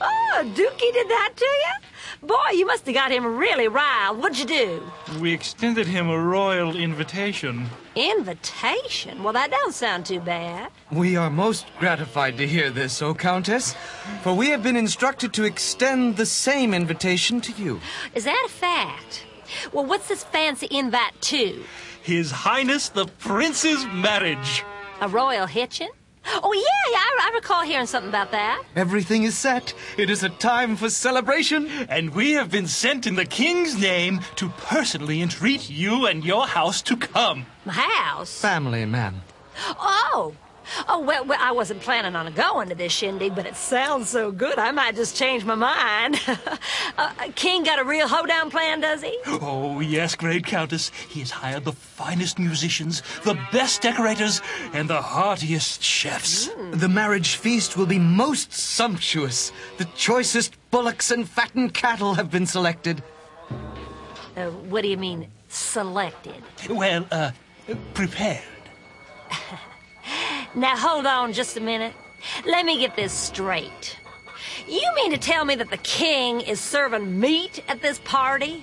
Dookie 0.00 0.92
did 0.92 1.08
that 1.08 1.32
to 1.36 1.44
you? 1.44 1.93
Boy, 2.26 2.50
you 2.52 2.64
must 2.64 2.86
have 2.86 2.94
got 2.94 3.10
him 3.10 3.36
really 3.36 3.68
riled. 3.68 4.18
What'd 4.18 4.38
you 4.38 4.46
do? 4.46 4.82
We 5.20 5.32
extended 5.34 5.86
him 5.86 6.08
a 6.08 6.18
royal 6.18 6.74
invitation. 6.74 7.66
Invitation? 7.94 9.22
Well, 9.22 9.34
that 9.34 9.50
don't 9.50 9.74
sound 9.74 10.06
too 10.06 10.20
bad. 10.20 10.70
we 10.90 11.16
are 11.16 11.28
most 11.28 11.66
gratified 11.78 12.38
to 12.38 12.46
hear 12.46 12.70
this, 12.70 13.02
O 13.02 13.14
Countess, 13.14 13.74
for 14.22 14.32
we 14.32 14.48
have 14.48 14.62
been 14.62 14.76
instructed 14.76 15.34
to 15.34 15.44
extend 15.44 16.16
the 16.16 16.24
same 16.24 16.72
invitation 16.72 17.42
to 17.42 17.52
you. 17.62 17.80
Is 18.14 18.24
that 18.24 18.42
a 18.46 18.48
fact? 18.48 19.26
Well, 19.72 19.84
what's 19.84 20.08
this 20.08 20.24
fancy 20.24 20.66
invite 20.70 21.20
to? 21.22 21.62
His 22.02 22.30
Highness 22.30 22.88
the 22.88 23.06
Prince's 23.18 23.84
marriage. 23.86 24.64
A 25.02 25.08
royal 25.08 25.46
hitchin? 25.46 25.90
Oh, 26.26 26.52
yeah, 26.52 26.92
yeah, 26.92 26.98
I, 26.98 27.30
I 27.30 27.34
recall 27.34 27.62
hearing 27.62 27.86
something 27.86 28.08
about 28.08 28.30
that. 28.32 28.62
Everything 28.76 29.24
is 29.24 29.36
set. 29.36 29.74
It 29.98 30.10
is 30.10 30.22
a 30.22 30.28
time 30.28 30.76
for 30.76 30.88
celebration. 30.90 31.68
And 31.88 32.14
we 32.14 32.32
have 32.32 32.50
been 32.50 32.66
sent 32.66 33.06
in 33.06 33.14
the 33.14 33.24
King's 33.24 33.78
name 33.78 34.20
to 34.36 34.48
personally 34.48 35.20
entreat 35.22 35.68
you 35.70 36.06
and 36.06 36.24
your 36.24 36.46
house 36.46 36.82
to 36.82 36.96
come. 36.96 37.46
My 37.64 37.72
house? 37.72 38.40
Family, 38.40 38.84
ma'am. 38.84 39.22
Oh! 39.78 40.34
Oh, 40.88 41.00
well, 41.00 41.24
well, 41.24 41.38
I 41.40 41.52
wasn't 41.52 41.80
planning 41.80 42.16
on 42.16 42.32
going 42.32 42.68
to 42.68 42.74
this 42.74 42.92
shindig, 42.92 43.34
but 43.34 43.46
it 43.46 43.56
sounds 43.56 44.08
so 44.08 44.30
good, 44.30 44.58
I 44.58 44.70
might 44.70 44.96
just 44.96 45.16
change 45.16 45.44
my 45.44 45.54
mind. 45.54 46.20
uh, 46.98 47.12
King 47.34 47.64
got 47.64 47.78
a 47.78 47.84
real 47.84 48.08
hoedown 48.08 48.50
plan, 48.50 48.80
does 48.80 49.02
he? 49.02 49.18
Oh, 49.26 49.80
yes, 49.80 50.14
great 50.14 50.44
Countess. 50.44 50.90
He 51.08 51.20
has 51.20 51.30
hired 51.30 51.64
the 51.64 51.72
finest 51.72 52.38
musicians, 52.38 53.02
the 53.24 53.38
best 53.52 53.82
decorators, 53.82 54.40
and 54.72 54.88
the 54.88 55.00
heartiest 55.02 55.82
chefs. 55.82 56.48
The 56.72 56.88
marriage 56.88 57.36
feast 57.36 57.76
will 57.76 57.86
be 57.86 57.98
most 57.98 58.52
sumptuous. 58.52 59.52
The 59.78 59.86
choicest 59.96 60.56
bullocks 60.70 61.10
and 61.10 61.28
fattened 61.28 61.74
cattle 61.74 62.14
have 62.14 62.30
been 62.30 62.46
selected. 62.46 63.02
Uh, 64.36 64.50
what 64.50 64.82
do 64.82 64.88
you 64.88 64.96
mean, 64.96 65.28
selected? 65.48 66.42
Well, 66.68 67.06
uh, 67.10 67.30
prepared. 67.94 68.42
Now, 70.54 70.76
hold 70.76 71.06
on 71.06 71.32
just 71.32 71.56
a 71.56 71.60
minute. 71.60 71.92
Let 72.46 72.64
me 72.64 72.78
get 72.78 72.94
this 72.96 73.12
straight. 73.12 73.98
You 74.68 74.88
mean 74.94 75.10
to 75.10 75.18
tell 75.18 75.44
me 75.44 75.56
that 75.56 75.70
the 75.70 75.78
king 75.78 76.40
is 76.40 76.60
serving 76.60 77.18
meat 77.18 77.62
at 77.68 77.82
this 77.82 77.98
party? 77.98 78.62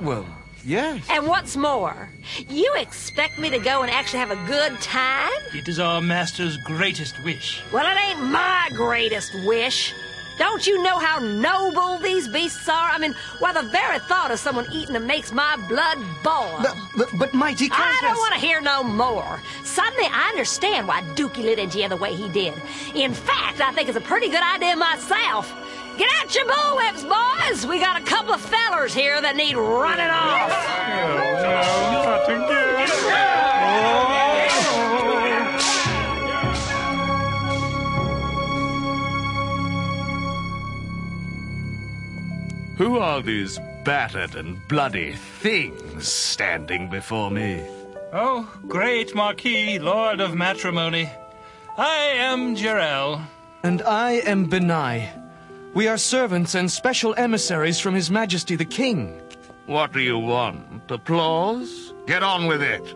Well, 0.00 0.26
yes. 0.64 1.04
And 1.10 1.26
what's 1.26 1.56
more, 1.56 2.10
you 2.48 2.72
expect 2.76 3.38
me 3.38 3.48
to 3.50 3.58
go 3.58 3.82
and 3.82 3.90
actually 3.90 4.20
have 4.20 4.30
a 4.30 4.46
good 4.46 4.78
time? 4.80 5.30
It 5.54 5.68
is 5.68 5.78
our 5.78 6.00
master's 6.00 6.56
greatest 6.58 7.14
wish. 7.24 7.62
Well, 7.72 7.86
it 7.86 7.98
ain't 7.98 8.30
my 8.30 8.68
greatest 8.74 9.32
wish. 9.46 9.94
Don't 10.42 10.66
you 10.66 10.82
know 10.82 10.98
how 10.98 11.20
noble 11.20 11.98
these 11.98 12.26
beasts 12.26 12.68
are? 12.68 12.90
I 12.90 12.98
mean, 12.98 13.14
why, 13.38 13.52
the 13.52 13.62
very 13.62 14.00
thought 14.00 14.32
of 14.32 14.40
someone 14.40 14.66
eating 14.72 14.94
them 14.94 15.06
makes 15.06 15.30
my 15.30 15.54
blood 15.68 15.98
boil. 16.24 16.58
But, 16.60 16.76
but, 16.96 17.08
but 17.16 17.32
mighty 17.32 17.68
Countess... 17.68 17.86
I 17.86 18.00
don't 18.02 18.16
want 18.16 18.34
to 18.34 18.40
hear 18.40 18.60
no 18.60 18.82
more. 18.82 19.40
Suddenly, 19.62 20.08
I 20.10 20.30
understand 20.30 20.88
why 20.88 21.02
Dookie 21.14 21.44
lit 21.44 21.60
into 21.60 21.78
you 21.78 21.88
the 21.88 21.96
way 21.96 22.16
he 22.16 22.28
did. 22.28 22.54
In 22.96 23.14
fact, 23.14 23.60
I 23.60 23.70
think 23.70 23.88
it's 23.88 23.96
a 23.96 24.00
pretty 24.00 24.30
good 24.30 24.42
idea 24.42 24.74
myself. 24.74 25.54
Get 25.96 26.10
out 26.18 26.34
your 26.34 26.46
bullwhips, 26.46 27.08
boys! 27.08 27.64
We 27.64 27.78
got 27.78 28.02
a 28.02 28.04
couple 28.04 28.34
of 28.34 28.40
fellers 28.40 28.92
here 28.92 29.20
that 29.20 29.36
need 29.36 29.54
running 29.54 30.10
off. 30.10 30.50
Oh, 30.50 30.88
no, 30.88 31.42
not 31.42 32.02
again. 32.02 32.11
Who 42.78 42.98
are 42.98 43.20
these 43.20 43.58
battered 43.84 44.34
and 44.34 44.66
bloody 44.66 45.12
things 45.12 46.08
standing 46.08 46.88
before 46.88 47.30
me? 47.30 47.62
Oh, 48.14 48.50
great 48.66 49.14
Marquis, 49.14 49.78
Lord 49.78 50.20
of 50.20 50.34
Matrimony. 50.34 51.10
I 51.76 51.96
am 52.16 52.56
Jarell. 52.56 53.22
And 53.62 53.82
I 53.82 54.12
am 54.12 54.48
Benai. 54.48 55.06
We 55.74 55.86
are 55.86 55.98
servants 55.98 56.54
and 56.54 56.70
special 56.70 57.14
emissaries 57.16 57.78
from 57.78 57.94
His 57.94 58.10
Majesty 58.10 58.56
the 58.56 58.64
King. 58.64 59.20
What 59.66 59.92
do 59.92 60.00
you 60.00 60.18
want? 60.18 60.90
Applause? 60.90 61.92
Get 62.06 62.22
on 62.22 62.46
with 62.46 62.62
it. 62.62 62.94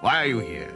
Why 0.00 0.22
are 0.22 0.26
you 0.26 0.38
here? 0.40 0.72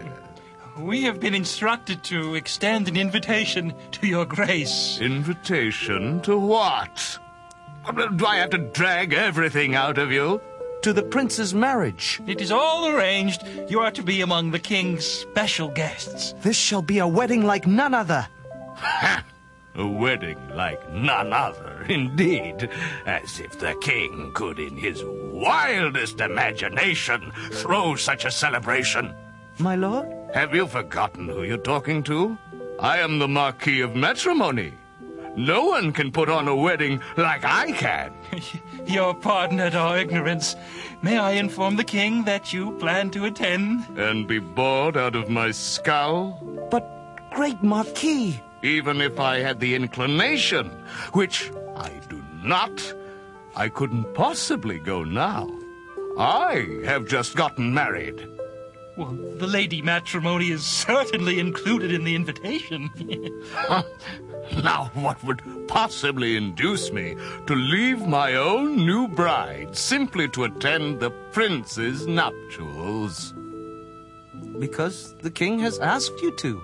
We 0.79 1.03
have 1.03 1.21
been 1.21 1.35
instructed 1.35 2.03
to 2.05 2.35
extend 2.35 2.89
an 2.89 2.97
invitation 2.97 3.75
to 3.93 4.07
your 4.07 4.25
grace. 4.25 4.99
Invitation 5.01 6.21
to 6.23 6.39
what? 6.39 7.19
Do 7.95 8.27
I 8.27 8.37
have 8.37 8.51
to 8.51 8.59
drag 8.59 9.13
everything 9.13 9.75
out 9.75 9.99
of 9.99 10.13
you? 10.13 10.41
To 10.83 10.93
the 10.93 11.03
prince's 11.03 11.55
marriage. 11.55 12.21
It 12.27 12.41
is 12.41 12.53
all 12.53 12.89
arranged. 12.89 13.43
You 13.69 13.81
are 13.81 13.91
to 13.93 14.03
be 14.03 14.21
among 14.21 14.51
the 14.51 14.59
king's 14.59 15.05
special 15.05 15.69
guests. 15.69 16.35
This 16.43 16.57
shall 16.57 16.83
be 16.83 16.99
a 16.99 17.07
wedding 17.07 17.45
like 17.45 17.67
none 17.67 17.95
other. 17.95 18.29
Ha! 18.77 19.25
A 19.75 19.87
wedding 19.87 20.39
like 20.55 20.93
none 20.93 21.33
other, 21.33 21.85
indeed. 21.89 22.69
As 23.07 23.41
if 23.41 23.59
the 23.59 23.75
king 23.81 24.33
could, 24.35 24.59
in 24.59 24.77
his 24.77 25.03
wildest 25.05 26.21
imagination, 26.21 27.33
throw 27.53 27.95
such 27.97 28.25
a 28.25 28.31
celebration. 28.31 29.15
My 29.59 29.77
lord? 29.77 30.07
Have 30.35 30.55
you 30.55 30.67
forgotten 30.67 31.29
who 31.29 31.43
you're 31.43 31.59
talking 31.59 32.03
to? 32.05 32.37
I 32.79 32.99
am 32.99 33.19
the 33.19 33.29
Marquis 33.29 33.81
of 33.81 33.97
Matrimony. 33.97 34.75
No 35.39 35.67
one 35.67 35.93
can 35.93 36.11
put 36.11 36.29
on 36.29 36.49
a 36.49 36.57
wedding 36.57 37.01
like 37.17 37.45
I 37.45 37.71
can. 37.71 38.13
Your 38.87 39.15
pardon 39.15 39.61
at 39.61 39.77
our 39.77 39.97
ignorance. 39.97 40.57
May 41.01 41.17
I 41.17 41.33
inform 41.33 41.77
the 41.77 41.85
king 41.85 42.25
that 42.25 42.53
you 42.53 42.73
plan 42.73 43.11
to 43.11 43.25
attend? 43.25 43.87
And 43.97 44.27
be 44.27 44.41
bored 44.41 44.97
out 44.97 45.15
of 45.15 45.31
my 45.31 45.53
skull? 45.53 46.43
But, 46.73 46.85
great 47.31 47.63
Marquis. 47.63 48.43
Even 48.65 49.01
if 49.01 49.21
I 49.21 49.39
had 49.39 49.61
the 49.61 49.77
inclination, 49.77 50.71
which 51.13 51.53
I 51.77 51.93
do 52.09 52.21
not, 52.43 52.93
I 53.55 53.69
couldn't 53.69 54.13
possibly 54.15 54.81
go 54.81 55.05
now. 55.05 55.49
I 56.19 56.81
have 56.85 57.07
just 57.07 57.37
gotten 57.37 57.73
married. 57.73 58.27
Well, 58.99 59.13
the 59.13 59.47
Lady 59.47 59.81
Matrimony 59.81 60.51
is 60.51 60.65
certainly 60.65 61.39
included 61.39 61.93
in 61.93 62.03
the 62.03 62.17
invitation. 62.17 62.91
Now, 64.63 64.91
what 64.95 65.23
would 65.25 65.43
possibly 65.69 66.35
induce 66.35 66.91
me 66.91 67.15
to 67.47 67.55
leave 67.55 68.07
my 68.07 68.35
own 68.35 68.77
new 68.77 69.07
bride 69.07 69.77
simply 69.77 70.27
to 70.29 70.45
attend 70.45 71.01
the 71.01 71.11
prince's 71.33 72.07
nuptials? 72.07 73.35
Because 74.59 75.15
the 75.17 75.31
king 75.31 75.59
has 75.59 75.79
asked 75.81 76.23
you 76.23 76.35
to. 76.39 76.63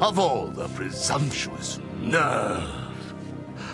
Of 0.00 0.18
all 0.18 0.46
the 0.46 0.68
presumptuous 0.68 1.78
nerve. 2.00 2.89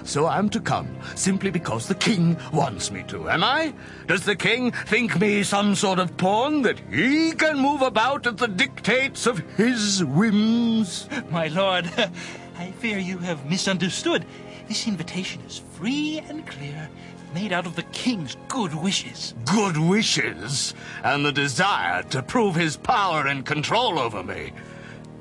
So 0.06 0.26
I'm 0.26 0.48
to 0.50 0.60
come 0.60 0.88
simply 1.16 1.50
because 1.50 1.88
the 1.88 1.94
king 1.96 2.36
wants 2.52 2.92
me 2.92 3.02
to, 3.08 3.28
am 3.28 3.42
I? 3.42 3.74
Does 4.06 4.24
the 4.24 4.36
king 4.36 4.70
think 4.70 5.18
me 5.20 5.42
some 5.42 5.74
sort 5.74 5.98
of 5.98 6.16
pawn 6.16 6.62
that 6.62 6.78
he 6.90 7.32
can 7.32 7.58
move 7.58 7.82
about 7.82 8.26
at 8.28 8.38
the 8.38 8.46
dictates 8.46 9.26
of 9.26 9.38
his 9.56 10.04
whims? 10.04 11.08
My 11.28 11.48
lord, 11.48 11.90
I 12.58 12.70
fear 12.78 12.98
you 12.98 13.18
have 13.18 13.50
misunderstood. 13.50 14.24
This 14.68 14.86
invitation 14.86 15.42
is 15.42 15.58
free 15.58 16.22
and 16.28 16.46
clear. 16.46 16.88
made 17.34 17.52
out 17.52 17.66
of 17.66 17.74
the 17.74 17.82
king's 17.84 18.36
good 18.48 18.74
wishes. 18.74 19.34
Good 19.44 19.76
wishes 19.76 20.72
and 21.02 21.24
the 21.24 21.32
desire 21.32 22.02
to 22.04 22.22
prove 22.22 22.54
his 22.54 22.76
power 22.76 23.26
and 23.26 23.44
control 23.44 23.98
over 23.98 24.22
me. 24.22 24.52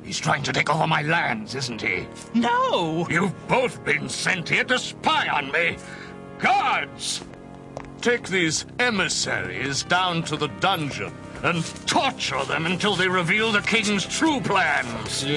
He's 0.05 0.19
trying 0.19 0.43
to 0.43 0.53
take 0.53 0.69
over 0.69 0.85
my 0.85 1.01
lands, 1.01 1.55
isn't 1.55 1.81
he? 1.81 2.05
No! 2.35 3.07
You've 3.09 3.47
both 3.47 3.83
been 3.83 4.07
sent 4.07 4.49
here 4.49 4.63
to 4.65 4.77
spy 4.77 5.27
on 5.27 5.51
me. 5.51 5.77
Guards! 6.37 7.21
Take 8.01 8.27
these 8.27 8.67
emissaries 8.77 9.81
down 9.81 10.21
to 10.23 10.37
the 10.37 10.49
dungeon 10.59 11.11
and 11.41 11.65
torture 11.87 12.43
them 12.45 12.67
until 12.67 12.95
they 12.95 13.07
reveal 13.07 13.51
the 13.51 13.61
king's 13.61 14.05
true 14.05 14.39
plans. 14.41 15.23
Who 15.23 15.29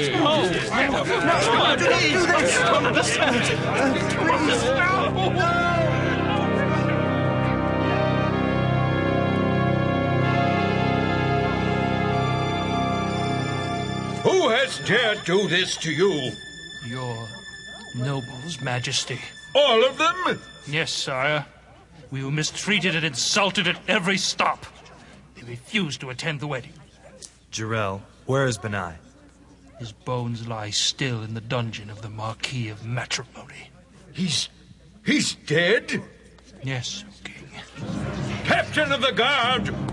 has 14.69 14.87
dared 14.87 15.25
do 15.25 15.49
this 15.49 15.77
to 15.79 15.91
you? 15.91 16.33
Your 16.87 17.27
nobles, 17.97 18.61
Majesty. 18.61 19.19
All 19.55 19.83
of 19.85 19.97
them? 19.97 20.41
Yes, 20.69 20.93
sire. 20.93 21.47
We 22.11 22.23
were 22.23 22.31
mistreated 22.31 22.95
and 22.95 23.05
insulted 23.05 23.67
at 23.67 23.79
every 23.89 24.19
stop. 24.19 24.67
They 25.35 25.43
refused 25.43 26.03
to 26.03 26.11
attend 26.11 26.41
the 26.41 26.47
wedding. 26.47 26.75
Jarell, 27.51 28.03
where 28.27 28.47
is 28.47 28.59
Benai? 28.59 28.95
His 29.79 29.93
bones 29.93 30.47
lie 30.47 30.71
still 30.71 31.23
in 31.23 31.33
the 31.35 31.41
dungeon 31.41 31.89
of 31.89 32.03
the 32.03 32.11
Marquis 32.11 32.69
of 32.69 32.85
Matrimony. 32.85 33.71
He's. 34.13 34.49
he's 35.07 35.35
dead? 35.35 36.03
Yes, 36.63 37.05
King. 37.25 37.49
Captain 38.45 38.93
of 38.93 39.01
the 39.01 39.13
Guard! 39.13 39.88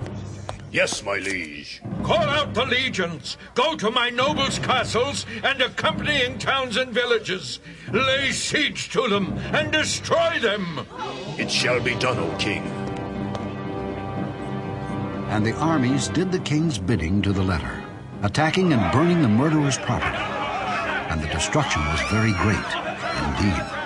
Yes, 0.75 1.03
my 1.03 1.19
liege. 1.19 1.81
Call 2.03 2.17
out 2.17 2.53
the 2.53 2.65
legions. 2.65 3.37
Go 3.53 3.77
to 3.77 3.89
my 3.89 4.09
nobles' 4.09 4.59
castles 4.59 5.25
and 5.41 5.61
accompanying 5.61 6.37
towns 6.37 6.75
and 6.75 6.91
villages. 6.91 7.61
Lay 7.93 8.33
siege 8.33 8.89
to 8.89 9.07
them 9.07 9.37
and 9.53 9.71
destroy 9.71 10.37
them. 10.39 10.85
It 11.39 11.49
shall 11.49 11.79
be 11.79 11.95
done, 11.95 12.19
O 12.19 12.35
king. 12.37 12.63
And 15.29 15.45
the 15.45 15.53
armies 15.53 16.09
did 16.09 16.29
the 16.29 16.39
king's 16.39 16.77
bidding 16.77 17.21
to 17.21 17.31
the 17.31 17.41
letter, 17.41 17.81
attacking 18.23 18.73
and 18.73 18.91
burning 18.91 19.21
the 19.21 19.29
murderer's 19.29 19.77
property. 19.77 20.25
And 21.09 21.23
the 21.23 21.29
destruction 21.29 21.85
was 21.85 22.01
very 22.11 22.33
great 22.33 22.71
indeed. 23.23 23.84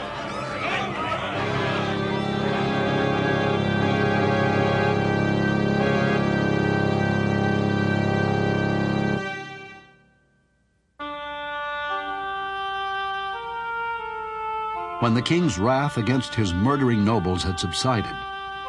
When 15.00 15.14
the 15.14 15.22
king's 15.22 15.58
wrath 15.58 15.96
against 15.96 16.36
his 16.36 16.54
murdering 16.54 17.06
nobles 17.06 17.42
had 17.42 17.58
subsided, 17.58 18.16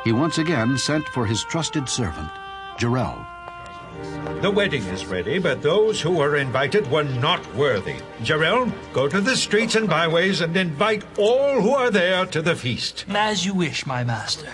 he 0.05 0.13
once 0.13 0.39
again 0.39 0.79
sent 0.79 1.09
for 1.09 1.27
his 1.27 1.43
trusted 1.43 1.89
servant, 1.89 2.31
Jarell. 2.79 3.27
The 4.41 4.51
wedding 4.51 4.85
is 4.85 5.07
ready, 5.07 5.41
but 5.41 5.61
those 5.61 6.01
who 6.01 6.13
were 6.13 6.37
invited 6.37 6.89
were 6.89 7.03
not 7.03 7.45
worthy. 7.57 7.97
Jarell, 8.23 8.73
go 8.93 9.09
to 9.09 9.21
the 9.21 9.37
streets 9.37 9.75
and 9.75 9.89
byways 9.89 10.41
and 10.41 10.57
invite 10.57 11.03
all 11.19 11.61
who 11.61 11.75
are 11.75 11.91
there 11.91 12.25
to 12.27 12.41
the 12.41 12.55
feast. 12.55 13.07
As 13.09 13.45
you 13.45 13.53
wish, 13.53 13.85
my 13.85 14.05
master. 14.05 14.49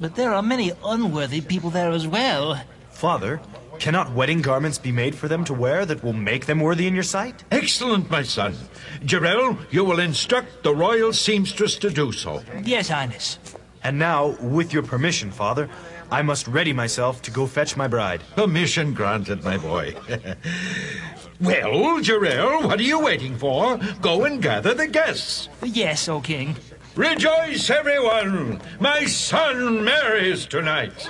But 0.00 0.16
there 0.16 0.34
are 0.34 0.42
many 0.42 0.72
unworthy 0.84 1.40
people 1.40 1.70
there 1.70 1.92
as 1.92 2.08
well. 2.08 2.60
Father, 2.90 3.40
cannot 3.80 4.12
wedding 4.12 4.42
garments 4.42 4.78
be 4.78 4.92
made 4.92 5.14
for 5.14 5.26
them 5.26 5.44
to 5.46 5.54
wear 5.54 5.84
that 5.86 6.04
will 6.04 6.12
make 6.12 6.46
them 6.46 6.60
worthy 6.60 6.86
in 6.86 6.94
your 6.94 7.02
sight? 7.02 7.42
Excellent, 7.50 8.10
my 8.10 8.22
son. 8.22 8.54
Jarell, 9.00 9.58
you 9.70 9.84
will 9.84 9.98
instruct 9.98 10.62
the 10.62 10.74
royal 10.74 11.12
seamstress 11.12 11.76
to 11.76 11.90
do 11.90 12.12
so. 12.12 12.42
Yes, 12.62 12.88
Highness. 12.88 13.38
And 13.82 13.98
now, 13.98 14.36
with 14.42 14.74
your 14.74 14.82
permission, 14.82 15.30
Father, 15.30 15.68
I 16.10 16.20
must 16.20 16.46
ready 16.46 16.74
myself 16.74 17.22
to 17.22 17.30
go 17.30 17.46
fetch 17.46 17.76
my 17.76 17.88
bride. 17.88 18.22
Permission 18.36 18.92
granted, 18.92 19.42
my 19.42 19.56
boy. 19.56 19.94
well, 21.40 22.00
Jarell, 22.00 22.64
what 22.64 22.78
are 22.78 22.82
you 22.82 23.00
waiting 23.00 23.38
for? 23.38 23.78
Go 24.02 24.24
and 24.24 24.42
gather 24.42 24.74
the 24.74 24.86
guests. 24.86 25.48
Yes, 25.62 26.08
O 26.08 26.20
King. 26.20 26.56
Rejoice, 26.96 27.70
everyone! 27.70 28.60
My 28.80 29.06
son 29.06 29.84
marries 29.84 30.44
tonight. 30.44 31.08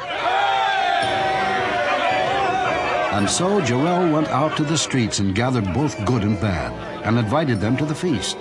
And 3.12 3.28
so 3.28 3.60
Jarell 3.60 4.12
went 4.12 4.28
out 4.28 4.56
to 4.56 4.64
the 4.64 4.78
streets 4.78 5.18
and 5.18 5.34
gathered 5.34 5.74
both 5.74 6.04
good 6.04 6.22
and 6.22 6.40
bad, 6.40 6.72
and 7.04 7.18
invited 7.18 7.60
them 7.60 7.76
to 7.76 7.84
the 7.84 7.94
feast. 7.94 8.38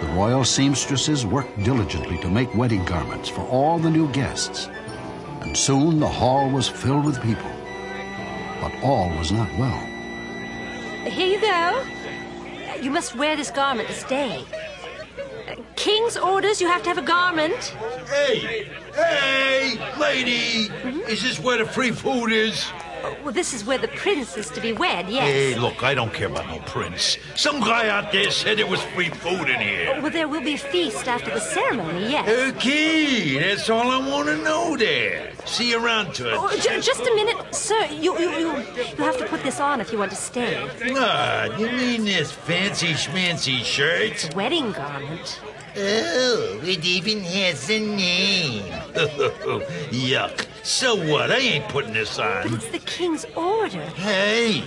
The 0.00 0.06
royal 0.08 0.44
seamstresses 0.44 1.26
worked 1.26 1.62
diligently 1.62 2.18
to 2.18 2.28
make 2.28 2.54
wedding 2.54 2.84
garments 2.86 3.28
for 3.28 3.42
all 3.42 3.78
the 3.78 3.90
new 3.90 4.10
guests. 4.12 4.68
And 5.42 5.56
soon 5.56 6.00
the 6.00 6.08
hall 6.08 6.50
was 6.50 6.66
filled 6.66 7.04
with 7.04 7.22
people. 7.22 7.50
But 8.60 8.72
all 8.82 9.10
was 9.18 9.30
not 9.30 9.50
well. 9.58 9.78
Here 11.04 11.26
you 11.26 11.40
go. 11.40 11.84
You 12.80 12.90
must 12.90 13.14
wear 13.14 13.36
this 13.36 13.50
garment 13.50 13.88
this 13.88 14.02
day. 14.04 14.44
King's 15.76 16.16
orders, 16.16 16.60
you 16.60 16.68
have 16.68 16.82
to 16.84 16.88
have 16.88 16.98
a 16.98 17.02
garment. 17.02 17.76
Hey, 18.08 18.70
hey, 18.94 19.78
lady! 20.00 20.68
Mm-hmm. 20.68 21.00
Is 21.00 21.22
this 21.22 21.38
where 21.38 21.58
the 21.58 21.66
free 21.66 21.90
food 21.90 22.32
is? 22.32 22.66
Well, 23.22 23.32
this 23.32 23.52
is 23.54 23.64
where 23.64 23.78
the 23.78 23.88
prince 23.88 24.36
is 24.36 24.50
to 24.50 24.60
be 24.60 24.72
wed, 24.72 25.08
yes. 25.08 25.24
Hey, 25.24 25.54
look, 25.58 25.82
I 25.82 25.94
don't 25.94 26.12
care 26.12 26.28
about 26.28 26.46
no 26.48 26.58
prince. 26.60 27.18
Some 27.36 27.60
guy 27.60 27.88
out 27.88 28.12
there 28.12 28.30
said 28.30 28.58
there 28.58 28.66
was 28.66 28.82
free 28.94 29.08
food 29.10 29.48
in 29.48 29.60
here. 29.60 29.98
Well, 30.02 30.10
there 30.10 30.28
will 30.28 30.42
be 30.42 30.54
a 30.54 30.58
feast 30.58 31.08
after 31.08 31.30
the 31.30 31.40
ceremony, 31.40 32.10
yes. 32.10 32.28
Okay, 32.56 33.38
that's 33.38 33.68
all 33.70 33.90
I 33.90 33.98
want 34.08 34.28
to 34.28 34.36
know 34.38 34.76
there. 34.76 35.32
See 35.44 35.70
you 35.70 35.84
around 35.84 36.14
to 36.14 36.28
it. 36.32 36.36
Oh, 36.38 36.50
ju- 36.56 36.80
just 36.80 37.00
a 37.00 37.14
minute, 37.14 37.54
sir. 37.54 37.86
You, 37.90 38.18
you, 38.18 38.30
you, 38.30 38.56
you 38.56 39.04
have 39.04 39.18
to 39.18 39.26
put 39.26 39.42
this 39.42 39.60
on 39.60 39.80
if 39.80 39.92
you 39.92 39.98
want 39.98 40.10
to 40.10 40.16
stay. 40.16 40.56
Ah, 40.96 41.44
you 41.58 41.66
mean 41.66 42.04
this 42.04 42.32
fancy 42.32 42.88
schmancy 42.94 43.62
shirt? 43.62 44.34
Wedding 44.34 44.72
garment. 44.72 45.40
Oh, 45.76 46.60
it 46.62 46.84
even 46.84 47.20
has 47.20 47.68
a 47.68 47.80
name. 47.80 48.62
Yuck. 49.90 50.46
So 50.62 50.94
what? 50.94 51.32
I 51.32 51.38
ain't 51.38 51.68
putting 51.68 51.92
this 51.94 52.18
on. 52.18 52.44
But 52.44 52.52
it's 52.52 52.68
the 52.68 52.78
king's 52.78 53.24
order. 53.34 53.82
Hey, 53.82 54.62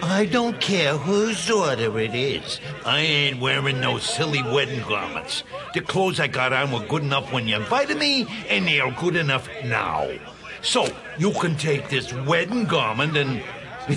I 0.00 0.26
don't 0.26 0.60
care 0.60 0.96
whose 0.96 1.50
order 1.50 1.98
it 1.98 2.14
is. 2.14 2.60
I 2.84 3.00
ain't 3.00 3.40
wearing 3.40 3.80
no 3.80 3.98
silly 3.98 4.42
wedding 4.42 4.82
garments. 4.88 5.42
The 5.74 5.80
clothes 5.80 6.20
I 6.20 6.28
got 6.28 6.52
on 6.52 6.70
were 6.70 6.86
good 6.86 7.02
enough 7.02 7.32
when 7.32 7.48
you 7.48 7.56
invited 7.56 7.98
me, 7.98 8.26
and 8.48 8.66
they 8.66 8.78
are 8.78 8.92
good 8.92 9.16
enough 9.16 9.48
now. 9.64 10.08
So, 10.62 10.86
you 11.18 11.32
can 11.32 11.56
take 11.56 11.88
this 11.88 12.12
wedding 12.12 12.64
garment 12.66 13.16
and 13.16 13.42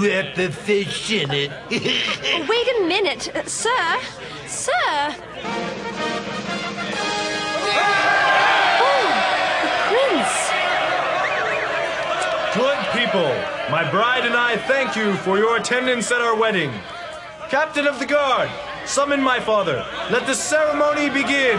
wrap 0.00 0.38
a 0.38 0.50
fish 0.50 1.12
in 1.12 1.30
it. 1.30 1.50
Wait 2.48 2.68
a 2.76 2.86
minute, 2.86 3.28
uh, 3.36 3.44
sir. 3.44 4.00
Sir. 4.48 4.72
Oh, 8.80 9.04
the 9.62 9.68
prince. 9.90 10.34
Good 12.54 12.78
people, 12.98 13.28
my 13.70 13.88
bride 13.90 14.24
and 14.24 14.34
I 14.34 14.56
thank 14.56 14.96
you 14.96 15.16
for 15.16 15.36
your 15.36 15.58
attendance 15.58 16.10
at 16.10 16.22
our 16.22 16.34
wedding. 16.34 16.72
Captain 17.50 17.86
of 17.86 17.98
the 17.98 18.06
guard, 18.06 18.48
summon 18.86 19.20
my 19.20 19.38
father. 19.38 19.84
Let 20.10 20.26
the 20.26 20.34
ceremony 20.34 21.10
begin. 21.10 21.58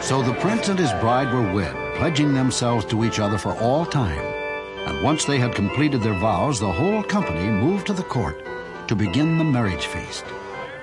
So 0.00 0.22
the 0.22 0.34
prince 0.40 0.68
and 0.68 0.78
his 0.78 0.92
bride 1.00 1.34
were 1.34 1.52
wed, 1.52 1.74
pledging 1.96 2.32
themselves 2.32 2.84
to 2.86 3.04
each 3.04 3.18
other 3.18 3.38
for 3.38 3.54
all 3.54 3.84
time. 3.84 4.24
And 4.86 5.02
once 5.02 5.24
they 5.24 5.38
had 5.40 5.56
completed 5.56 6.00
their 6.00 6.14
vows, 6.14 6.60
the 6.60 6.70
whole 6.70 7.02
company 7.02 7.50
moved 7.50 7.88
to 7.88 7.92
the 7.92 8.04
court 8.04 8.40
to 8.88 8.96
begin 8.96 9.36
the 9.36 9.44
marriage 9.44 9.84
feast. 9.84 10.24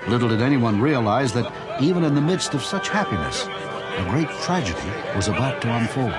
Little 0.06 0.28
did 0.28 0.40
anyone 0.40 0.80
realize 0.80 1.32
that 1.32 1.52
even 1.82 2.04
in 2.04 2.14
the 2.14 2.20
midst 2.20 2.54
of 2.54 2.62
such 2.62 2.88
happiness, 2.88 3.48
a 3.48 4.06
great 4.08 4.28
tragedy 4.42 4.88
was 5.16 5.26
about 5.26 5.60
to 5.62 5.74
unfold. 5.74 6.14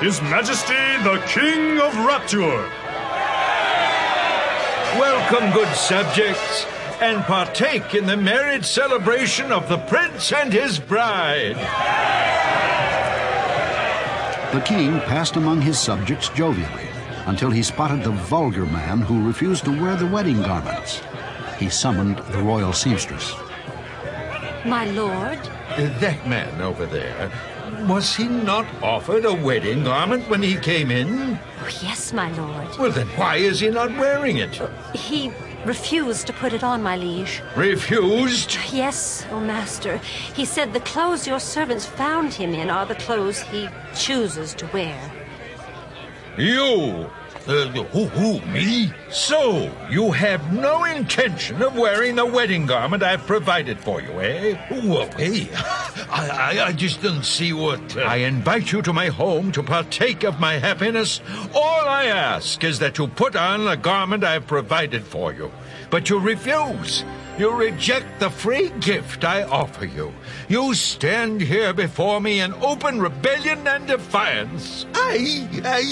His 0.00 0.22
Majesty 0.22 0.74
the 1.02 1.20
King 1.26 1.80
of 1.80 1.92
Rapture. 2.06 2.70
Welcome, 4.96 5.50
good 5.50 5.74
subjects, 5.74 6.64
and 7.00 7.24
partake 7.24 7.96
in 7.96 8.06
the 8.06 8.16
marriage 8.16 8.64
celebration 8.64 9.50
of 9.50 9.68
the 9.68 9.78
prince 9.78 10.32
and 10.32 10.52
his 10.52 10.78
bride. 10.78 11.56
The 14.52 14.60
king 14.60 15.00
passed 15.00 15.34
among 15.34 15.62
his 15.62 15.80
subjects 15.80 16.28
jovially 16.28 16.87
until 17.28 17.50
he 17.50 17.62
spotted 17.62 18.02
the 18.02 18.10
vulgar 18.10 18.64
man 18.64 19.02
who 19.02 19.26
refused 19.26 19.64
to 19.66 19.80
wear 19.82 19.94
the 19.96 20.06
wedding 20.06 20.40
garments. 20.42 21.02
he 21.58 21.68
summoned 21.68 22.18
the 22.32 22.38
royal 22.38 22.72
seamstress. 22.72 23.34
My 24.64 24.86
lord? 24.86 25.38
Uh, 25.70 25.98
that 26.00 26.26
man 26.26 26.60
over 26.62 26.86
there, 26.86 27.30
was 27.86 28.16
he 28.16 28.26
not 28.28 28.66
offered 28.82 29.24
a 29.26 29.34
wedding 29.34 29.84
garment 29.84 30.28
when 30.30 30.42
he 30.42 30.56
came 30.56 30.90
in? 30.90 31.38
Oh, 31.60 31.68
yes, 31.82 32.12
my 32.12 32.32
lord. 32.32 32.78
Well, 32.78 32.90
then 32.90 33.08
why 33.08 33.36
is 33.36 33.60
he 33.60 33.68
not 33.68 33.90
wearing 33.98 34.38
it? 34.38 34.60
He 34.94 35.30
refused 35.66 36.26
to 36.28 36.32
put 36.32 36.52
it 36.54 36.64
on, 36.64 36.82
my 36.82 36.96
liege. 36.96 37.42
Refused? 37.56 38.56
Yes, 38.72 39.26
oh 39.30 39.40
master. 39.40 39.98
He 40.34 40.44
said 40.46 40.72
the 40.72 40.80
clothes 40.80 41.26
your 41.26 41.40
servants 41.40 41.84
found 41.84 42.32
him 42.32 42.54
in 42.54 42.70
are 42.70 42.86
the 42.86 42.94
clothes 42.94 43.40
he 43.42 43.68
chooses 43.94 44.54
to 44.54 44.66
wear. 44.68 44.98
You? 46.38 47.10
Uh, 47.48 47.66
who, 47.70 48.04
who, 48.04 48.46
me? 48.52 48.92
So, 49.08 49.72
you 49.88 50.10
have 50.10 50.52
no 50.52 50.84
intention 50.84 51.62
of 51.62 51.78
wearing 51.78 52.16
the 52.16 52.26
wedding 52.26 52.66
garment 52.66 53.02
I've 53.02 53.26
provided 53.26 53.80
for 53.80 54.02
you, 54.02 54.10
eh? 54.20 54.82
Well, 54.84 55.10
hey, 55.12 55.48
I, 56.10 56.28
I, 56.28 56.66
I 56.66 56.72
just 56.72 57.00
don't 57.00 57.24
see 57.24 57.54
what... 57.54 57.96
Uh... 57.96 58.00
I 58.00 58.16
invite 58.16 58.70
you 58.70 58.82
to 58.82 58.92
my 58.92 59.06
home 59.06 59.50
to 59.52 59.62
partake 59.62 60.24
of 60.24 60.38
my 60.38 60.58
happiness. 60.58 61.22
All 61.54 61.88
I 61.88 62.04
ask 62.04 62.62
is 62.62 62.80
that 62.80 62.98
you 62.98 63.08
put 63.08 63.34
on 63.34 63.64
the 63.64 63.76
garment 63.76 64.24
I've 64.24 64.46
provided 64.46 65.04
for 65.04 65.32
you. 65.32 65.50
But 65.88 66.10
you 66.10 66.18
refuse. 66.18 67.02
You 67.38 67.52
reject 67.52 68.18
the 68.18 68.30
free 68.30 68.70
gift 68.80 69.24
I 69.24 69.44
offer 69.44 69.84
you. 69.84 70.12
You 70.48 70.74
stand 70.74 71.40
here 71.40 71.72
before 71.72 72.20
me 72.20 72.40
in 72.40 72.52
open 72.54 73.00
rebellion 73.00 73.64
and 73.68 73.86
defiance. 73.86 74.86
I, 74.92 75.48
I, 75.64 75.82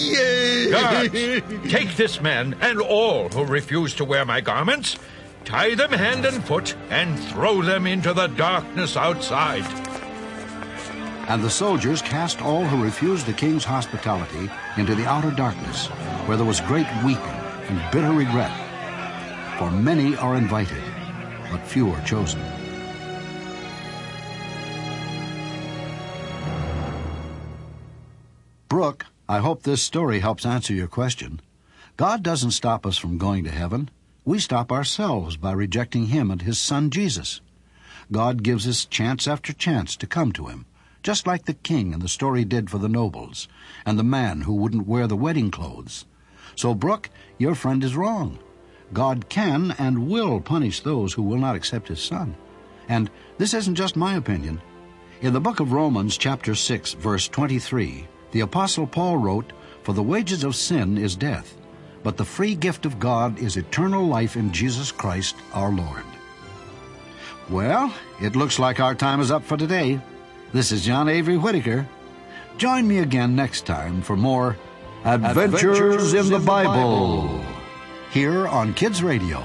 uh... 0.66 1.08
Guards, 1.08 1.70
take 1.72 1.94
this 1.94 2.20
man 2.20 2.56
and 2.60 2.80
all 2.80 3.28
who 3.28 3.44
refuse 3.44 3.94
to 3.94 4.04
wear 4.04 4.24
my 4.24 4.40
garments, 4.40 4.98
tie 5.44 5.76
them 5.76 5.92
hand 5.92 6.24
and 6.24 6.42
foot, 6.44 6.74
and 6.90 7.16
throw 7.16 7.62
them 7.62 7.86
into 7.86 8.12
the 8.12 8.26
darkness 8.26 8.96
outside. 8.96 9.64
And 11.28 11.44
the 11.44 11.50
soldiers 11.50 12.02
cast 12.02 12.42
all 12.42 12.64
who 12.64 12.82
refused 12.82 13.26
the 13.26 13.32
king's 13.32 13.64
hospitality 13.64 14.50
into 14.76 14.96
the 14.96 15.06
outer 15.06 15.30
darkness, 15.30 15.86
where 16.26 16.36
there 16.36 16.44
was 16.44 16.60
great 16.62 16.88
weeping 17.04 17.22
and 17.68 17.92
bitter 17.92 18.12
regret. 18.12 18.50
For 19.58 19.70
many 19.70 20.16
are 20.16 20.34
invited, 20.34 20.82
but 21.50 21.66
few 21.66 21.90
are 21.90 22.04
chosen. 22.04 22.40
Brooke, 28.68 29.06
I 29.28 29.38
hope 29.38 29.62
this 29.62 29.82
story 29.82 30.20
helps 30.20 30.44
answer 30.44 30.74
your 30.74 30.88
question. 30.88 31.40
God 31.96 32.22
doesn't 32.22 32.50
stop 32.50 32.84
us 32.84 32.98
from 32.98 33.16
going 33.16 33.44
to 33.44 33.50
heaven. 33.50 33.90
We 34.24 34.38
stop 34.38 34.70
ourselves 34.70 35.36
by 35.36 35.52
rejecting 35.52 36.06
Him 36.06 36.30
and 36.30 36.42
His 36.42 36.58
Son 36.58 36.90
Jesus. 36.90 37.40
God 38.12 38.42
gives 38.42 38.68
us 38.68 38.84
chance 38.84 39.26
after 39.26 39.52
chance 39.52 39.96
to 39.96 40.06
come 40.06 40.32
to 40.32 40.46
Him, 40.46 40.66
just 41.02 41.26
like 41.26 41.44
the 41.44 41.54
king 41.54 41.92
in 41.92 42.00
the 42.00 42.08
story 42.08 42.44
did 42.44 42.68
for 42.68 42.78
the 42.78 42.88
nobles, 42.88 43.48
and 43.84 43.98
the 43.98 44.04
man 44.04 44.42
who 44.42 44.54
wouldn't 44.54 44.86
wear 44.86 45.06
the 45.06 45.16
wedding 45.16 45.50
clothes. 45.50 46.04
So, 46.54 46.74
Brooke, 46.74 47.10
your 47.38 47.54
friend 47.54 47.82
is 47.82 47.96
wrong. 47.96 48.38
God 48.92 49.28
can 49.28 49.74
and 49.78 50.08
will 50.08 50.40
punish 50.40 50.80
those 50.80 51.12
who 51.12 51.22
will 51.22 51.38
not 51.38 51.56
accept 51.56 51.88
His 51.88 52.00
Son. 52.00 52.36
And 52.88 53.10
this 53.38 53.54
isn't 53.54 53.74
just 53.74 53.96
my 53.96 54.14
opinion. 54.14 54.60
In 55.20 55.32
the 55.32 55.40
book 55.40 55.60
of 55.60 55.72
Romans, 55.72 56.16
chapter 56.16 56.54
6, 56.54 56.92
verse 56.94 57.28
23, 57.28 58.06
the 58.32 58.40
Apostle 58.40 58.86
Paul 58.86 59.16
wrote, 59.16 59.52
For 59.82 59.92
the 59.92 60.02
wages 60.02 60.44
of 60.44 60.54
sin 60.54 60.98
is 60.98 61.16
death, 61.16 61.56
but 62.02 62.16
the 62.16 62.24
free 62.24 62.54
gift 62.54 62.86
of 62.86 63.00
God 63.00 63.38
is 63.38 63.56
eternal 63.56 64.06
life 64.06 64.36
in 64.36 64.52
Jesus 64.52 64.92
Christ 64.92 65.36
our 65.52 65.72
Lord. 65.72 66.04
Well, 67.48 67.92
it 68.20 68.36
looks 68.36 68.58
like 68.58 68.80
our 68.80 68.94
time 68.94 69.20
is 69.20 69.30
up 69.30 69.44
for 69.44 69.56
today. 69.56 70.00
This 70.52 70.70
is 70.70 70.84
John 70.84 71.08
Avery 71.08 71.36
Whitaker. 71.36 71.88
Join 72.58 72.86
me 72.86 72.98
again 72.98 73.36
next 73.36 73.66
time 73.66 74.02
for 74.02 74.16
more 74.16 74.56
Adventures, 75.04 75.44
Adventures 75.44 76.14
in, 76.14 76.28
the, 76.28 76.36
in 76.36 76.40
the 76.40 76.46
Bible 76.46 77.55
here 78.16 78.48
on 78.48 78.72
Kids 78.72 79.02
Radio. 79.02 79.44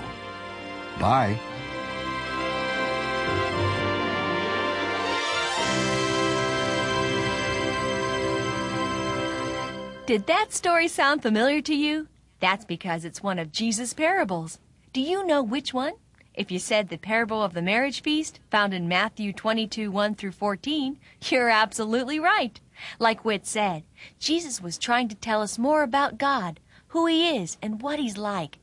Bye. 0.97 1.37
Did 10.05 10.25
that 10.27 10.53
story 10.53 10.87
sound 10.87 11.21
familiar 11.21 11.61
to 11.63 11.75
you? 11.75 12.07
That's 12.39 12.63
because 12.63 13.03
it's 13.03 13.21
one 13.21 13.39
of 13.39 13.51
Jesus' 13.51 13.93
parables. 13.93 14.57
Do 14.93 15.01
you 15.01 15.25
know 15.25 15.43
which 15.43 15.73
one? 15.73 15.95
If 16.33 16.49
you 16.49 16.57
said 16.57 16.87
the 16.87 16.97
parable 16.97 17.43
of 17.43 17.53
the 17.53 17.61
marriage 17.61 18.01
feast, 18.01 18.39
found 18.49 18.73
in 18.73 18.87
Matthew 18.87 19.33
22 19.33 19.91
1 19.91 20.15
through 20.15 20.31
14, 20.31 20.97
you're 21.25 21.49
absolutely 21.49 22.21
right. 22.21 22.57
Like 22.99 23.25
Whit 23.25 23.45
said, 23.45 23.83
Jesus 24.17 24.61
was 24.61 24.77
trying 24.77 25.09
to 25.09 25.15
tell 25.15 25.41
us 25.41 25.59
more 25.59 25.83
about 25.83 26.17
God, 26.17 26.61
who 26.87 27.05
He 27.07 27.35
is, 27.35 27.57
and 27.61 27.81
what 27.81 27.99
He's 27.99 28.17
like. 28.17 28.59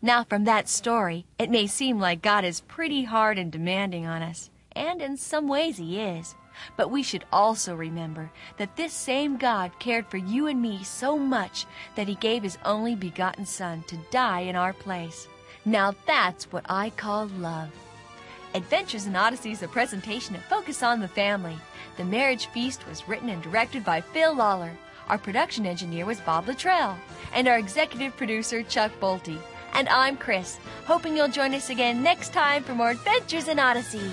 Now, 0.00 0.24
from 0.24 0.44
that 0.44 0.68
story, 0.68 1.24
it 1.38 1.50
may 1.50 1.66
seem 1.66 1.98
like 1.98 2.22
God 2.22 2.44
is 2.44 2.60
pretty 2.62 3.04
hard 3.04 3.38
and 3.38 3.50
demanding 3.50 4.06
on 4.06 4.22
us, 4.22 4.50
and 4.72 5.00
in 5.00 5.16
some 5.16 5.48
ways 5.48 5.76
He 5.76 6.00
is. 6.00 6.34
But 6.76 6.90
we 6.90 7.02
should 7.02 7.24
also 7.32 7.74
remember 7.74 8.30
that 8.58 8.76
this 8.76 8.92
same 8.92 9.36
God 9.36 9.72
cared 9.78 10.06
for 10.06 10.18
you 10.18 10.46
and 10.46 10.60
me 10.60 10.84
so 10.84 11.18
much 11.18 11.66
that 11.94 12.08
He 12.08 12.14
gave 12.16 12.42
His 12.42 12.58
only 12.64 12.94
begotten 12.94 13.46
Son 13.46 13.82
to 13.88 13.96
die 14.10 14.40
in 14.40 14.56
our 14.56 14.72
place. 14.72 15.28
Now 15.64 15.94
that's 16.06 16.52
what 16.52 16.66
I 16.68 16.90
call 16.90 17.26
love. 17.26 17.70
Adventures 18.54 19.06
in 19.06 19.16
Odyssey 19.16 19.52
is 19.52 19.62
a 19.62 19.68
presentation 19.68 20.34
of 20.34 20.42
Focus 20.44 20.82
on 20.82 21.00
the 21.00 21.08
Family. 21.08 21.56
The 21.96 22.04
Marriage 22.04 22.46
Feast 22.46 22.86
was 22.86 23.08
written 23.08 23.30
and 23.30 23.42
directed 23.42 23.84
by 23.84 24.00
Phil 24.00 24.34
Lollar. 24.34 24.76
Our 25.08 25.18
production 25.18 25.64
engineer 25.66 26.04
was 26.04 26.20
Bob 26.20 26.46
Luttrell, 26.46 26.98
and 27.32 27.48
our 27.48 27.58
executive 27.58 28.16
producer, 28.16 28.62
Chuck 28.62 28.92
Bolte. 29.00 29.38
And 29.74 29.88
I'm 29.88 30.16
Chris, 30.16 30.58
hoping 30.86 31.16
you'll 31.16 31.28
join 31.28 31.54
us 31.54 31.70
again 31.70 32.02
next 32.02 32.32
time 32.32 32.62
for 32.62 32.74
more 32.74 32.90
Adventures 32.90 33.48
in 33.48 33.58
Odyssey. 33.58 34.10